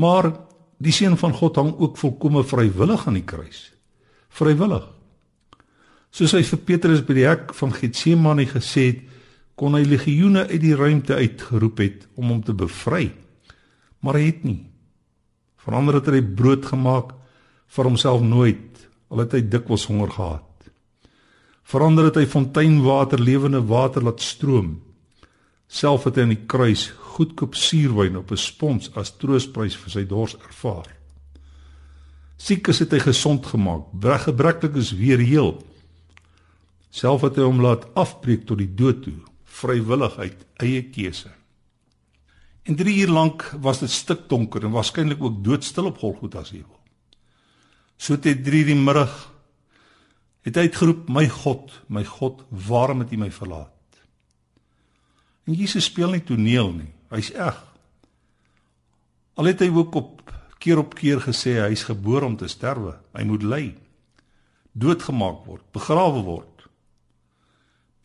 Maar 0.00 0.30
die 0.80 0.94
seun 0.96 1.18
van 1.20 1.34
God 1.36 1.60
hang 1.60 1.74
ook 1.76 2.00
volkome 2.00 2.44
vrywillig 2.48 3.04
aan 3.06 3.18
die 3.18 3.26
kruis. 3.28 3.60
Vrywillig. 4.32 4.86
Soos 6.16 6.32
hy 6.32 6.40
vir 6.48 6.62
Petrus 6.64 7.04
by 7.04 7.18
die 7.18 7.28
hek 7.28 7.52
van 7.58 7.76
Getsemane 7.76 8.48
gesê 8.48 8.86
het, 8.88 9.04
kon 9.56 9.76
hy 9.76 9.84
legioene 9.84 10.46
uit 10.48 10.62
die 10.64 10.74
ruimte 10.76 11.16
uitgeroep 11.16 11.84
het 11.84 12.08
om 12.16 12.32
hom 12.32 12.40
te 12.44 12.56
bevry. 12.56 13.10
Maar 14.00 14.16
hy 14.16 14.26
het 14.30 14.42
nie. 14.48 14.62
Verander 15.60 16.00
het 16.00 16.08
hy 16.08 16.24
brood 16.24 16.64
gemaak 16.72 17.12
vir 17.66 17.88
homself 17.88 18.22
nooit, 18.22 18.88
al 19.10 19.22
het 19.24 19.32
hy 19.36 19.42
dikwels 19.46 19.86
honger 19.90 20.10
gehad. 20.10 20.70
Verander 21.66 22.08
het 22.08 22.18
hy 22.20 22.26
fonteinwater, 22.30 23.18
lewende 23.18 23.62
water 23.66 24.04
laat 24.06 24.22
stroom. 24.22 24.76
Self 25.66 26.06
het 26.06 26.16
hy 26.16 26.26
aan 26.26 26.34
die 26.34 26.46
kruis 26.46 26.88
goedkoop 27.16 27.56
suurwyn 27.58 28.16
op 28.16 28.30
'n 28.30 28.36
spons 28.36 28.90
as 28.94 29.16
troostprys 29.16 29.76
vir 29.76 29.90
sy 29.90 30.04
dors 30.06 30.36
ervaar. 30.36 30.86
Siekes 32.36 32.78
het 32.78 32.92
hy 32.92 32.98
gesond 32.98 33.46
gemaak, 33.46 33.84
gebreklikes 34.00 34.92
weer 34.92 35.18
heel. 35.18 35.64
Self 36.90 37.22
het 37.22 37.36
hy 37.36 37.42
hom 37.42 37.60
laat 37.60 37.94
afbreek 37.94 38.46
tot 38.46 38.58
die 38.58 38.74
dood 38.74 39.02
toe 39.02 39.20
vrywilligheid, 39.56 40.46
eie 40.62 40.82
keuse. 40.92 41.30
En 42.66 42.76
3 42.76 42.96
uur 43.04 43.12
lank 43.14 43.44
was 43.62 43.80
dit 43.80 43.90
stik 43.90 44.26
donker 44.28 44.64
en 44.66 44.74
waarskynlik 44.74 45.22
ook 45.22 45.44
doodstil 45.44 45.92
op 45.92 45.98
Golgotha 46.02 46.44
se 46.44 46.58
heuwel. 46.58 46.75
So 47.96 48.18
te 48.20 48.34
3 48.34 48.64
die 48.68 48.76
middag 48.78 49.14
het 50.46 50.56
hy 50.56 50.68
uitgeroep: 50.68 51.08
"My 51.08 51.28
God, 51.28 51.72
my 51.88 52.04
God, 52.04 52.44
waarom 52.50 53.00
het 53.04 53.12
U 53.12 53.16
my 53.16 53.30
verlaat?" 53.30 53.72
En 55.46 55.54
Jesus 55.54 55.84
speel 55.84 56.10
nie 56.10 56.24
toneel 56.24 56.72
nie. 56.72 56.92
Hy's 57.10 57.30
eg. 57.32 57.56
Al 59.34 59.52
het 59.52 59.60
hy 59.60 59.70
ook 59.70 59.94
op 59.94 60.32
keer 60.58 60.78
op 60.78 60.94
keer 60.94 61.20
gesê 61.20 61.60
hy's 61.62 61.86
gebore 61.86 62.26
om 62.26 62.36
te 62.36 62.48
sterwe. 62.48 62.96
Hy 63.14 63.24
moet 63.24 63.42
ly, 63.42 63.64
doodgemaak 64.72 65.44
word, 65.46 65.62
begrawe 65.72 66.22
word 66.22 66.56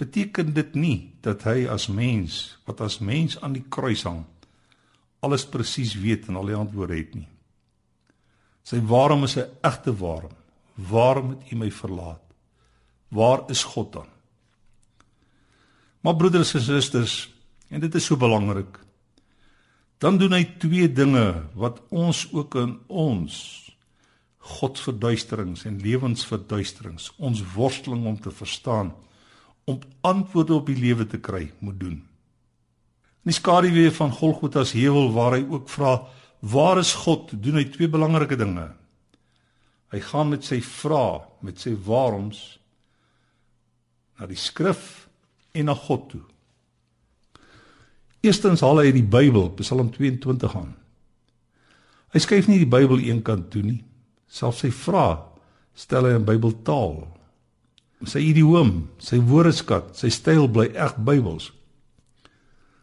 beteken 0.01 0.54
dit 0.58 0.73
nie 0.75 0.97
dat 1.21 1.43
hy 1.45 1.67
as 1.69 1.86
mens 1.93 2.58
wat 2.65 2.82
as 2.82 2.97
mens 3.06 3.38
aan 3.45 3.54
die 3.54 3.65
kruis 3.69 4.01
hang 4.08 4.23
alles 5.21 5.45
presies 5.45 5.93
weet 6.01 6.25
en 6.32 6.39
al 6.39 6.49
die 6.49 6.58
antwoorde 6.58 6.97
het 6.97 7.13
nie. 7.13 7.27
Sy 8.63 8.82
waarom 8.86 9.24
is 9.24 9.38
'n 9.38 9.50
egte 9.62 9.95
waarom. 9.95 10.36
Waarom 10.76 11.30
het 11.30 11.52
U 11.52 11.56
my 11.56 11.71
verlaat? 11.71 12.21
Waar 13.08 13.50
is 13.50 13.63
God 13.63 13.93
dan? 13.93 14.08
Maar 16.02 16.15
broeders 16.15 16.54
en 16.54 16.62
susters, 16.62 17.34
en 17.69 17.80
dit 17.80 17.95
is 17.95 18.06
so 18.06 18.17
belangrik. 18.17 18.80
Dan 19.97 20.17
doen 20.17 20.32
hy 20.32 20.43
twee 20.58 20.91
dinge 20.91 21.43
wat 21.54 21.82
ons 21.89 22.34
ook 22.34 22.56
in 22.56 22.80
ons 22.88 23.36
godsverduisterings 24.38 25.65
en 25.69 25.82
lewensverduisterings, 25.82 27.12
ons 27.17 27.43
worsteling 27.54 28.06
om 28.06 28.19
te 28.19 28.32
verstaan 28.32 28.93
om 29.69 29.80
antwoorde 30.02 30.54
op 30.54 30.65
die 30.65 30.80
lewe 30.80 31.06
te 31.06 31.19
kry 31.21 31.52
moet 31.60 31.78
doen. 31.80 32.00
In 33.21 33.30
die 33.30 33.38
skaduwee 33.38 33.91
van 33.93 34.12
Golgotha 34.12 34.63
se 34.65 34.80
heuwel 34.82 35.12
waar 35.13 35.38
hy 35.38 35.43
ook 35.45 35.69
vra 35.69 36.00
waar 36.41 36.82
is 36.82 36.93
God, 37.06 37.32
doen 37.38 37.60
hy 37.62 37.67
twee 37.69 37.89
belangrike 37.91 38.38
dinge. 38.39 38.67
Hy 39.93 40.01
gaan 40.08 40.32
met 40.32 40.45
sy 40.47 40.62
vrae, 40.65 41.21
met 41.45 41.62
sy 41.62 41.73
waaroms 41.86 42.41
na 44.19 44.27
die 44.30 44.39
skrif 44.39 45.08
en 45.58 45.69
na 45.69 45.75
God 45.77 46.10
toe. 46.12 46.21
Eerstens 48.21 48.62
haal 48.62 48.84
hy 48.84 48.91
die 48.93 49.06
Bybel, 49.06 49.49
Psalm 49.58 49.89
22 49.93 50.54
aan. 50.58 50.75
Hy 52.13 52.19
skryf 52.21 52.49
nie 52.49 52.60
die 52.62 52.69
Bybel 52.69 53.01
eenkant 53.08 53.49
toe 53.54 53.63
nie. 53.65 53.80
Selfs 54.32 54.62
sy 54.65 54.69
vrae 54.73 55.17
stel 55.77 56.06
hy 56.08 56.17
in 56.19 56.27
Bybeltaal 56.27 56.99
sy 58.08 58.21
idioom, 58.32 58.88
sy 59.01 59.19
woordeskat, 59.21 59.91
sy 59.97 60.10
styl 60.13 60.47
bly 60.51 60.71
eg 60.73 60.95
Bybels. 61.06 61.51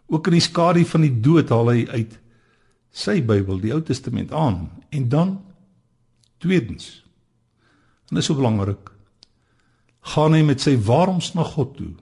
Ook 0.08 0.30
in 0.30 0.38
die 0.38 0.44
skadu 0.44 0.84
van 0.88 1.04
die 1.04 1.14
dood 1.24 1.50
haal 1.52 1.72
hy 1.72 1.84
uit 1.90 2.14
sy 2.90 3.20
Bybel, 3.22 3.60
die 3.60 3.72
Ou 3.74 3.82
Testament 3.82 4.32
aan 4.32 4.68
en 4.90 5.08
dan 5.08 5.34
tweedens. 6.38 7.02
En 8.08 8.16
dit 8.16 8.22
is 8.22 8.30
so 8.30 8.38
belangrik. 8.38 8.90
Gaan 10.14 10.32
hy 10.32 10.42
met 10.46 10.62
sy 10.64 10.76
waaroms 10.80 11.34
na 11.36 11.44
God 11.44 11.76
toe. 11.76 11.92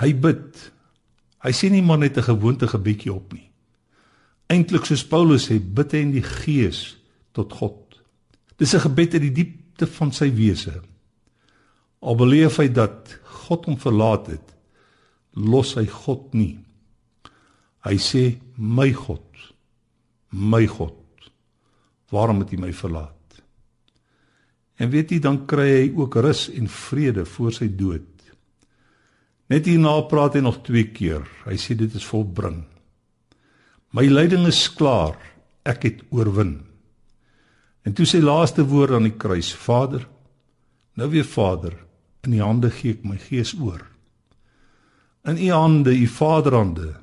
Hy 0.00 0.12
bid. 0.14 0.70
Hy 1.44 1.52
sê 1.54 1.70
nie 1.70 1.82
maar 1.82 1.98
net 1.98 2.18
'n 2.18 2.28
gewoonte 2.28 2.68
gebedjie 2.68 3.12
op 3.12 3.32
nie. 3.32 3.50
Eintlik 4.48 4.84
soos 4.84 5.06
Paulus 5.06 5.48
sê, 5.48 5.58
bid 5.58 5.92
hy 5.92 5.98
in 5.98 6.12
die 6.12 6.22
gees 6.22 6.96
tot 7.32 7.52
God. 7.52 8.02
Dis 8.58 8.74
'n 8.74 8.80
gebed 8.80 9.14
uit 9.14 9.22
die 9.22 9.44
diepte 9.44 9.86
van 9.86 10.12
sy 10.12 10.30
wese. 10.34 10.82
Al 12.00 12.16
beleef 12.16 12.56
hy 12.56 12.68
dat 12.68 13.18
God 13.24 13.64
hom 13.64 13.78
verlaat 13.78 14.26
het, 14.26 14.54
los 15.34 15.74
hy 15.74 15.86
God 15.86 16.34
nie. 16.34 16.58
Hy 17.84 17.96
sê 17.96 18.38
my 18.56 18.92
God, 18.92 19.22
my 20.34 20.66
God, 20.66 21.30
waarom 22.10 22.42
het 22.42 22.52
U 22.52 22.58
my 22.58 22.72
verlaat? 22.74 23.14
En 24.82 24.90
weet 24.90 25.14
jy 25.14 25.20
dan 25.22 25.44
kry 25.46 25.68
hy 25.70 25.84
ook 25.94 26.16
rus 26.18 26.48
en 26.50 26.66
vrede 26.70 27.22
voor 27.28 27.54
sy 27.54 27.68
dood. 27.70 28.10
Net 29.52 29.68
hierna 29.68 29.92
praat 30.10 30.34
hy 30.38 30.42
nog 30.42 30.62
twee 30.66 30.88
keer. 30.90 31.22
Hy 31.44 31.56
sê 31.60 31.76
dit 31.78 31.92
is 31.94 32.06
volbring. 32.08 32.64
My 33.94 34.06
lyding 34.08 34.48
is 34.50 34.66
klaar. 34.74 35.14
Ek 35.64 35.86
het 35.86 36.02
oorwin. 36.10 36.58
En 37.84 37.94
toe 37.94 38.06
sy 38.08 38.18
laaste 38.24 38.64
woord 38.66 38.96
aan 38.96 39.06
die 39.06 39.16
kruis: 39.16 39.52
Vader, 39.54 40.06
nou 40.98 41.08
weer 41.12 41.26
Vader, 41.28 41.76
in 42.24 42.34
u 42.34 42.40
hande 42.40 42.70
gee 42.72 42.96
ek 42.96 43.04
my 43.04 43.18
gees 43.20 43.52
oor. 43.60 43.84
In 45.28 45.38
u 45.38 45.50
hande, 45.52 45.92
u 45.92 46.06
Vaderhande. 46.08 46.94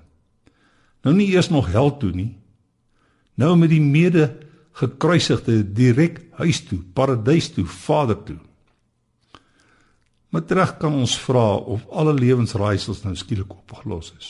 Nou 1.06 1.16
nie 1.16 1.32
eers 1.34 1.50
nog 1.50 1.72
hel 1.74 1.94
toe 2.02 2.12
nie. 2.14 2.32
Nou 3.40 3.56
met 3.58 3.72
die 3.72 3.82
mede 3.82 4.30
gekruisigde 4.80 5.62
direk 5.76 6.22
huis 6.40 6.62
toe, 6.68 6.80
paradys 6.94 7.52
toe, 7.54 7.66
Vader 7.66 8.18
toe. 8.24 8.40
Maar 10.32 10.46
terug 10.48 10.78
kan 10.80 10.94
ons 10.96 11.18
vra 11.20 11.56
of 11.56 11.84
alle 11.92 12.14
lewensraaisels 12.16 13.04
nou 13.04 13.16
skielik 13.20 13.52
opgelos 13.52 14.14
is. 14.18 14.30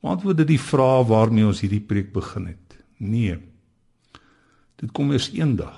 Antwoord 0.00 0.40
dit 0.42 0.56
die 0.56 0.62
vraag 0.62 1.06
waarmee 1.10 1.46
ons 1.46 1.60
hierdie 1.62 1.82
preek 1.84 2.10
begin 2.12 2.48
het. 2.50 2.78
Nee. 2.98 3.36
Dit 4.80 4.90
kom 4.96 5.12
eers 5.12 5.28
eendag, 5.36 5.76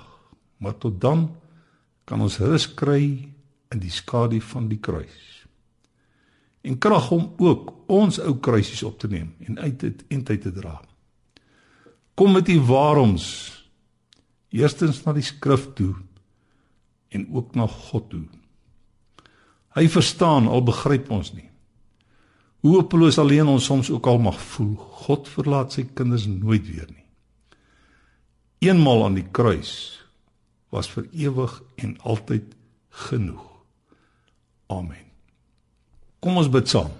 maar 0.57 0.77
tot 0.79 0.99
dan 1.01 1.27
kan 2.09 2.23
ons 2.23 2.39
rus 2.41 2.65
kry 2.73 3.03
in 3.73 3.81
die 3.83 3.91
skadu 3.93 4.39
van 4.41 4.69
die 4.71 4.79
kruis. 4.81 5.45
En 6.63 6.79
krag 6.79 7.11
om 7.11 7.33
ook 7.43 7.73
ons 7.91 8.19
ou 8.23 8.37
kruisies 8.39 8.83
op 8.87 8.97
te 8.99 9.09
neem 9.11 9.33
en 9.43 9.59
uit 9.59 9.79
dit 9.79 10.03
en 10.07 10.23
tyd 10.23 10.41
te 10.47 10.53
dra. 10.55 10.77
Kom 12.13 12.31
met 12.31 12.49
u 12.49 12.59
waaroms 12.59 13.25
eerstens 14.53 15.01
na 15.03 15.13
die 15.13 15.25
skrif 15.25 15.67
toe 15.73 15.95
en 17.13 17.25
ook 17.33 17.55
na 17.57 17.67
God 17.67 18.09
toe. 18.09 18.25
Hy 19.73 19.87
verstaan 19.89 20.47
al 20.47 20.61
begryp 20.65 21.09
ons 21.13 21.31
nie. 21.33 21.49
Hoe 22.63 22.77
hopeloos 22.77 23.17
alleen 23.19 23.49
ons 23.49 23.65
soms 23.65 23.89
ook 23.91 24.07
al 24.07 24.21
mag 24.23 24.37
voel, 24.53 24.75
God 24.77 25.27
verlaat 25.27 25.73
sy 25.73 25.87
kinders 25.97 26.27
nooit 26.29 26.63
weer 26.69 26.87
nie. 26.87 27.01
Eenmal 28.63 29.03
aan 29.05 29.17
die 29.17 29.27
kruis 29.35 29.73
was 30.71 30.87
vir 30.93 31.09
ewig 31.11 31.57
en 31.81 31.97
altyd 32.07 32.53
genoeg. 33.03 33.49
Amen. 34.71 35.01
Kom 36.23 36.37
ons 36.39 36.49
bid 36.49 36.69
saam. 36.71 36.93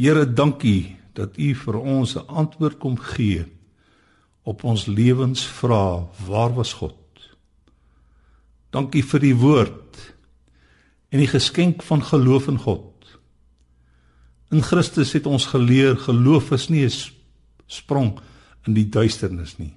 Here, 0.00 0.24
dankie 0.24 0.96
dat 1.16 1.36
U 1.36 1.52
vir 1.54 1.76
ons 1.76 2.16
'n 2.16 2.26
antwoord 2.26 2.78
kom 2.78 2.96
gee 2.96 3.44
op 4.46 4.62
ons 4.64 4.86
lewensvrae. 4.86 6.06
Waar 6.26 6.54
was 6.54 6.76
God? 6.78 6.94
Dankie 8.74 9.02
vir 9.06 9.22
die 9.22 9.34
woord 9.34 9.82
en 11.10 11.22
die 11.22 11.30
geskenk 11.30 11.82
van 11.86 12.02
geloof 12.04 12.48
in 12.50 12.58
God. 12.60 12.92
In 14.54 14.62
Christus 14.62 15.14
het 15.16 15.26
ons 15.26 15.48
geleer 15.50 15.96
geloof 15.98 16.52
is 16.54 16.68
nie 16.68 16.84
'n 16.84 16.92
sprong 17.66 18.18
in 18.66 18.74
die 18.74 18.88
duisternis 18.88 19.58
nie, 19.58 19.74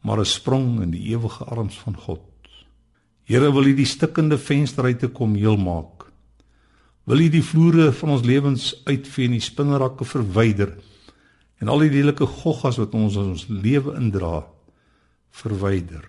maar 0.00 0.20
'n 0.20 0.24
sprong 0.24 0.82
in 0.82 0.90
die 0.90 1.12
ewige 1.12 1.44
arms 1.44 1.76
van 1.76 1.96
God. 1.96 2.22
Here 3.24 3.52
wil 3.52 3.66
U 3.66 3.74
die 3.74 3.84
stikkende 3.84 4.38
vensterruite 4.38 5.08
kom 5.08 5.34
heel 5.34 5.56
maak. 5.56 6.06
Wil 7.04 7.18
U 7.18 7.28
die 7.28 7.42
vloere 7.42 7.92
van 7.92 8.08
ons 8.10 8.22
lewens 8.22 8.82
uitvee 8.84 9.24
en 9.24 9.32
die 9.32 9.40
spinnerakke 9.40 10.04
verwyder 10.04 10.76
en 11.60 11.72
al 11.72 11.84
die 11.86 11.92
lelike 11.94 12.26
goggas 12.42 12.78
wat 12.82 12.94
ons 12.94 13.16
in 13.16 13.32
ons 13.34 13.46
lewe 13.48 13.96
indra 13.96 14.44
verwyder. 15.36 16.04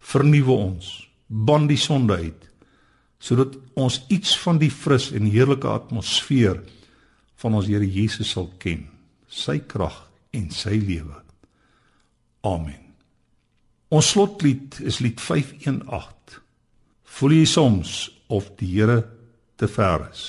Vernuwe 0.00 0.56
ons, 0.56 0.92
ban 1.26 1.68
die 1.70 1.78
sonde 1.78 2.16
uit. 2.16 2.50
sodat 3.20 3.56
ons 3.76 4.00
iets 4.08 4.32
van 4.40 4.58
die 4.60 4.70
fris 4.72 5.10
en 5.12 5.28
heerlike 5.28 5.68
atmosfeer 5.68 6.62
van 7.42 7.56
ons 7.58 7.68
Here 7.68 7.84
Jesus 7.84 8.32
sal 8.32 8.48
ken, 8.62 8.86
sy 9.28 9.58
krag 9.68 9.98
en 10.36 10.48
sy 10.54 10.78
lewe. 10.80 11.20
Amen. 12.48 12.80
Ons 13.92 14.14
slotlied 14.14 14.80
is 14.86 15.02
lied 15.04 15.20
518. 15.20 16.40
Voel 17.20 17.40
jy 17.40 17.46
soms 17.50 17.94
of 18.32 18.52
die 18.60 18.70
Here 18.78 19.02
te 19.60 19.68
ver 19.68 20.08
is? 20.08 20.24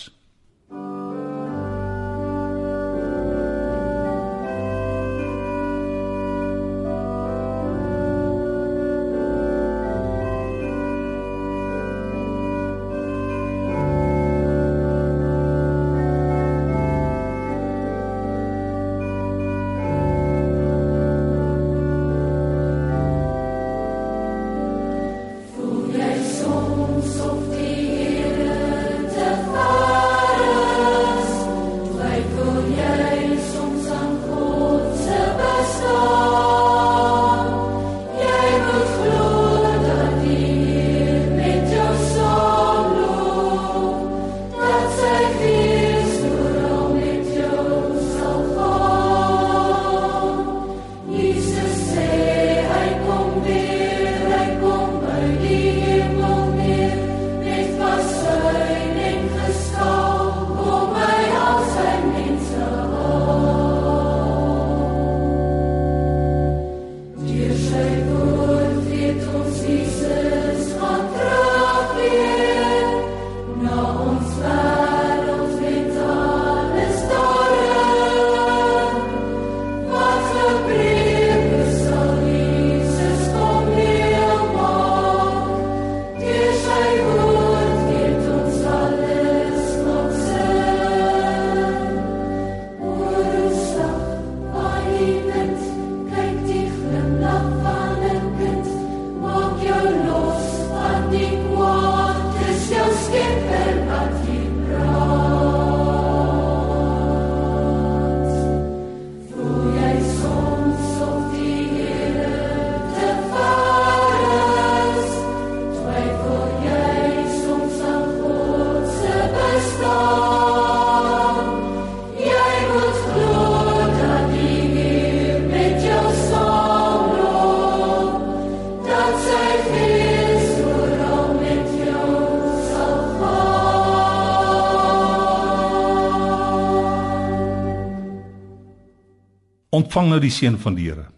Ontvang 139.92 140.08
nou 140.08 140.22
die 140.24 140.32
seën 140.32 140.56
van 140.56 140.76
die 140.78 140.86
Here. 140.88 141.10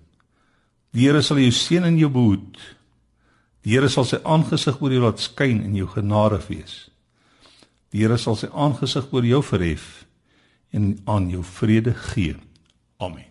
Die 0.97 1.03
Here 1.05 1.19
sal 1.21 1.37
jou 1.37 1.51
seën 1.53 1.83
en 1.85 1.97
jou 2.01 2.07
behoed. 2.09 2.55
Die 3.61 3.75
Here 3.75 3.85
sal 3.85 4.07
sy 4.09 4.17
aangesig 4.25 4.79
oor 4.81 4.95
jou 4.95 5.03
laat 5.03 5.21
skyn 5.21 5.59
en 5.61 5.75
jou 5.77 5.85
genadig 5.91 6.47
wees. 6.49 6.73
Die 7.93 8.01
Here 8.01 8.17
sal 8.17 8.33
sy 8.33 8.49
aangesig 8.49 9.13
oor 9.13 9.27
jou 9.29 9.43
verhef 9.45 10.07
en 10.73 10.95
aan 11.05 11.29
jou 11.29 11.43
vrede 11.45 11.93
gee. 12.09 12.33
Amen. 12.97 13.29